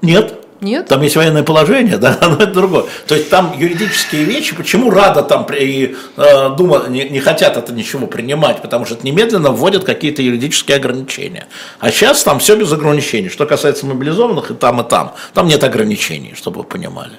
[0.00, 0.37] Нет.
[0.60, 0.86] Нет?
[0.88, 2.84] Там есть военное положение, да, но это другое.
[3.06, 7.72] То есть там юридические вещи, почему Рада там и э, Дума не, не хотят это
[7.72, 11.46] ничего принимать, потому что это немедленно вводят какие-то юридические ограничения.
[11.78, 13.28] А сейчас там все без ограничений.
[13.28, 15.14] Что касается мобилизованных, и там, и там.
[15.32, 17.12] Там нет ограничений, чтобы вы понимали.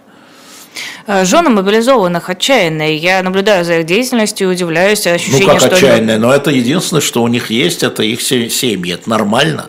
[1.07, 2.97] Э, Жены мобилизованных отчаянные.
[2.97, 5.05] Я наблюдаю за их деятельностью и удивляюсь.
[5.05, 8.21] Ну Ощущение, как что они- отчаянные, но это единственное, что у них есть, это их
[8.21, 9.67] се- семьи, это нормально.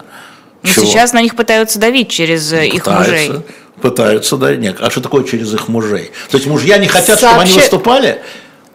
[0.62, 0.84] Ну, Чего?
[0.84, 3.42] сейчас на них пытаются давить через э, их Пытаются, мужей.
[3.80, 4.76] Пытаются, да, нет.
[4.80, 6.10] А что такое через их мужей?
[6.30, 8.20] То есть мужья не хотят, чтобы они выступали?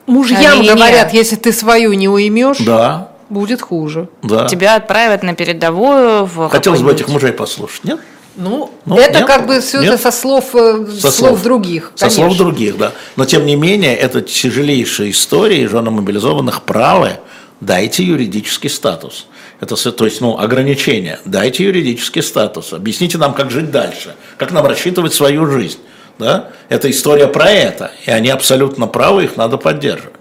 [0.08, 0.74] Мужьям Не-не-не.
[0.76, 4.08] говорят, если ты свою не уймешь, Да, будет хуже.
[4.22, 4.48] да.
[4.48, 6.26] Тебя отправят на передовую.
[6.26, 8.00] В Хотелось бы этих мужей послушать, нет?
[8.36, 9.94] Ну, Ну, это нет, как бы все нет.
[9.94, 11.92] это со слов, э, Со слов других.
[11.96, 12.44] Со слов конечно.
[12.46, 12.92] других, да.
[13.16, 17.14] Но тем не менее, это тяжелейшая история, и жены мобилизованных правы.
[17.62, 19.28] Дайте юридический статус.
[19.60, 21.20] Это, то есть, ну, ограничение.
[21.26, 22.74] Дайте юридический статус.
[22.74, 25.80] Объясните нам, как жить дальше, как нам рассчитывать свою жизнь.
[26.20, 26.50] Да?
[26.70, 27.92] Это история про это.
[28.06, 30.14] И они абсолютно правы, их надо поддерживать.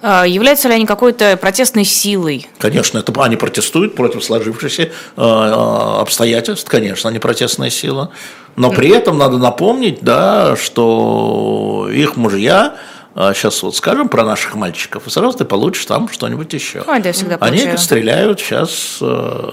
[0.00, 2.48] А, Являются ли они какой-то протестной силой?
[2.58, 8.10] Конечно, это они протестуют против сложившихся э, обстоятельств, конечно, они протестная сила.
[8.56, 12.76] Но при этом надо напомнить, да, что их мужья
[13.14, 16.82] сейчас вот скажем про наших мальчиков, и сразу ты получишь там что-нибудь еще.
[16.86, 17.78] Ой, да, всегда Они получаю.
[17.78, 19.50] стреляют сейчас э,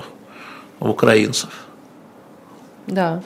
[0.79, 1.49] в украинцев.
[2.87, 3.21] Да.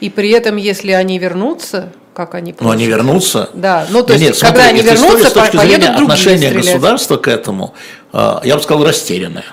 [0.00, 3.50] И при этом, если они вернутся, как они Но они вернутся.
[3.54, 6.48] Да, ну то есть, нет, когда смотри, они если история вернутся, с точки зрения отношения
[6.48, 6.66] стрелять.
[6.66, 7.74] государства к этому,
[8.12, 9.44] э, я бы сказал, растерянное.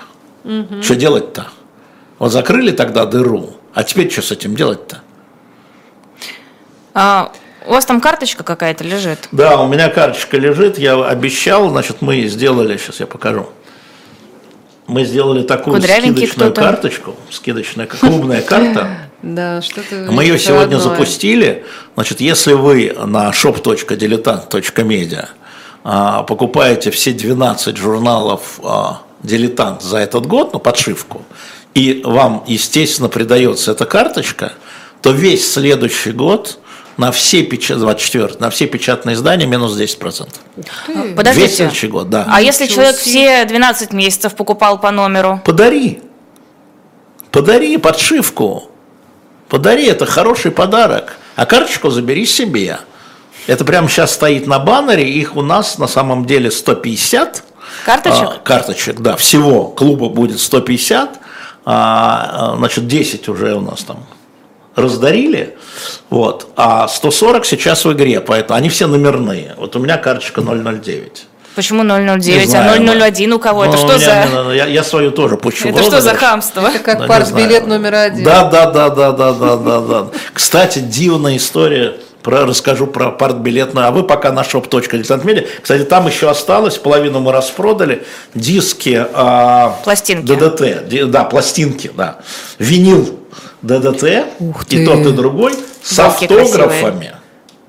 [0.82, 1.46] Что делать-то?
[2.18, 5.00] Вот закрыли тогда дыру, а теперь что с этим делать-то?
[6.94, 7.32] А,
[7.66, 9.28] у вас там карточка какая-то лежит?
[9.32, 13.48] Да, у меня карточка лежит, я обещал, значит, мы сделали, сейчас я покажу.
[14.86, 16.60] Мы сделали такую скидочную кто-то.
[16.60, 18.88] карточку, скидочная, клубная карта.
[19.22, 21.64] Да, что-то Мы ее сегодня запустили.
[21.94, 25.28] Значит, если вы на shop.diletant.media
[25.84, 31.22] а, покупаете все 12 журналов а, «Дилетант» за этот год, ну, подшивку,
[31.72, 34.52] и вам, естественно, придается эта карточка,
[35.00, 36.58] то весь следующий год
[36.96, 40.28] на все, печа- 24, на все печатные издания минус 10%.
[40.86, 41.48] Ты- Весь Подождите.
[41.56, 42.26] следующий год, да.
[42.28, 45.40] А если человек все 12 месяцев покупал по номеру?
[45.44, 46.00] Подари.
[47.30, 48.70] Подари подшивку.
[49.48, 51.16] Подари, это хороший подарок.
[51.36, 52.78] А карточку забери себе.
[53.46, 57.42] Это прямо сейчас стоит на баннере, их у нас на самом деле 150.
[57.84, 58.22] Карточек?
[58.28, 61.18] А, карточек, да, всего клуба будет 150,
[61.64, 64.06] а, а, значит, 10 уже у нас там
[64.76, 65.56] раздарили,
[66.10, 69.54] вот, а 140 сейчас в игре, поэтому они все номерные.
[69.56, 71.26] Вот у меня карточка 009.
[71.54, 73.64] Почему Не 009, знаю, а 001 у кого?
[73.64, 74.52] Это Ну, что у меня- за...
[74.54, 76.66] Я, я свою тоже пущу Это что за хамство?
[76.66, 78.24] Это как Ну, партбилет номер один.
[78.24, 80.06] Да, да, да, да, да, да, да, да.
[80.32, 81.94] Кстати, дивная история.
[82.24, 83.86] Про, расскажу про партбилетную.
[83.86, 85.46] А вы пока на shop.diletantmedia.
[85.60, 88.02] Кстати, там еще осталось, половину мы распродали.
[88.34, 90.34] Диски а, Пластинки.
[90.34, 91.10] ДДТ.
[91.10, 92.20] Да, пластинки, да.
[92.58, 93.20] Винил
[93.64, 94.26] ДДТ.
[94.40, 94.86] Ух И ты.
[94.86, 95.54] тот, и другой.
[95.82, 97.12] С Балки автографами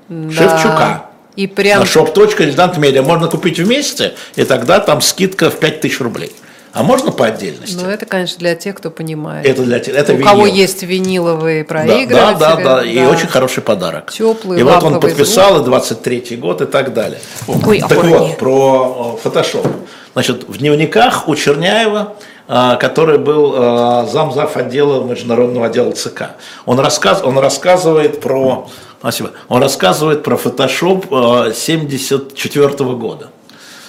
[0.08, 0.30] Да.
[0.30, 1.02] Шевчука.
[1.36, 6.32] И прям На shop.diletantmedia можно купить вместе, и тогда там скидка в 5000 рублей.
[6.76, 7.74] А можно по отдельности?
[7.82, 9.46] Ну, это, конечно, для тех, кто понимает.
[9.46, 9.98] Это для тебя.
[9.98, 10.56] Это У кого винил.
[10.56, 12.38] есть виниловые Да, проигрыватели.
[12.38, 14.12] да, да, да, и очень хороший подарок.
[14.12, 17.18] Теплый И вот он подписал, и 23-й год, и так далее.
[17.48, 18.28] Ой, так аккуратнее.
[18.28, 19.66] вот, про фотошоп.
[20.12, 22.16] Значит, в дневниках у Черняева,
[22.46, 26.32] а, который был а, замзав отдела международного отдела ЦК,
[26.66, 28.68] он, рассказ, он рассказывает про...
[29.00, 29.30] Спасибо.
[29.48, 33.30] Он рассказывает про фотошоп 74 года.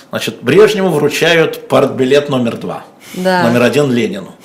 [0.09, 2.83] Значит, Брежневу вручают партбилет номер два.
[3.13, 3.43] Да.
[3.43, 4.35] Номер один Ленину.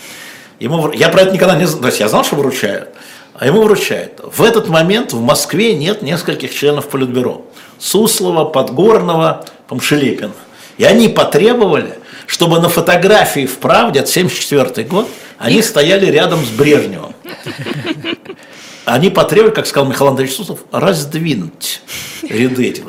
[0.59, 1.83] Ему, я про это никогда не знал.
[1.83, 2.91] То есть я знал, что вручают.
[3.35, 4.21] А ему вручают.
[4.23, 7.45] В этот момент в Москве нет нескольких членов Политбюро.
[7.79, 10.33] Суслова, Подгорного, Помшелепина.
[10.79, 15.09] И они потребовали, чтобы на фотографии в «Правде» от 1974 год
[15.39, 17.15] они стояли рядом с Брежневым.
[18.85, 21.83] Они потребовали, как сказал Михаил Андреевич Суслов, раздвинуть
[22.23, 22.85] ряды эти.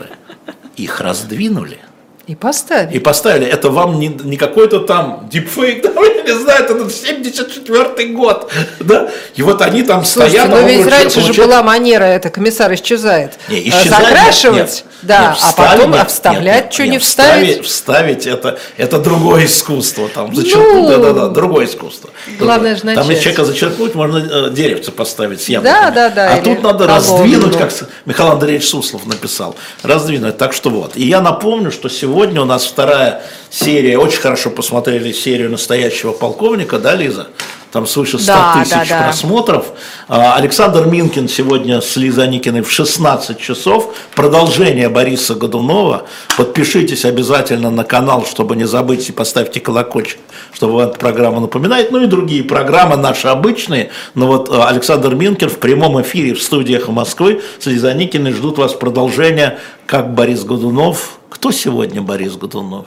[0.75, 1.79] Их раздвинули.
[2.25, 2.95] И поставили.
[2.95, 8.07] И поставили, это вам не, не какой-то там дипфейк, да, я не знаю, это 74
[8.13, 10.49] год, да, и вот они там Слушайте, стоят.
[10.49, 13.33] но а ведь раньше же получает- была манера, это комиссар исчезает.
[13.49, 16.83] Не, Э, исчезает, Закрашивать, нет, да, нет, а вставить, потом нет, а вставлять, нет, что
[16.83, 18.23] нет, не вставить, вставить.
[18.23, 22.09] вставить это, это другое искусство, там, зачеркнуть, Ну, да, да, да, другое искусство.
[22.39, 22.75] главное Другое.
[22.75, 23.21] же Там из начать.
[23.23, 25.81] человека зачеркнуть, можно э, деревце поставить с яблоками.
[25.81, 27.71] Да, да, да, А тут надо раздвинуть, как
[28.05, 30.95] Михаил Андреевич Суслов написал, раздвинуть, так что вот.
[30.95, 36.79] И я напомню, что сегодня у нас вторая серия, очень хорошо посмотрели серию настоящего полковника,
[36.79, 37.27] да, Лиза?
[37.73, 39.03] Там свыше 100 Да, тысяч да, да.
[39.05, 39.65] просмотров.
[40.07, 43.95] А, Александр Минкин сегодня с Лизой Аникиной в 16 часов.
[44.15, 46.03] Продолжение Бориса Годунова.
[46.37, 50.19] Подпишитесь обязательно на канал, чтобы не забыть, и поставьте колокольчик,
[50.53, 51.91] чтобы вам эта программа напоминает.
[51.91, 53.89] Ну и другие программы наши обычные.
[54.13, 58.59] Но вот а, Александр Минкин в прямом эфире в студиях Москвы с Лизой Аникиной ждут
[58.59, 59.57] вас продолжения,
[59.87, 61.17] как Борис Годунов.
[61.31, 62.85] Кто сегодня Борис Годунов?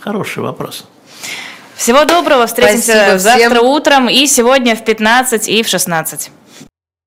[0.00, 0.86] Хороший вопрос.
[1.78, 3.18] Всего доброго, встретимся Спасибо всем.
[3.20, 6.30] завтра утром и сегодня в 15 и в 16.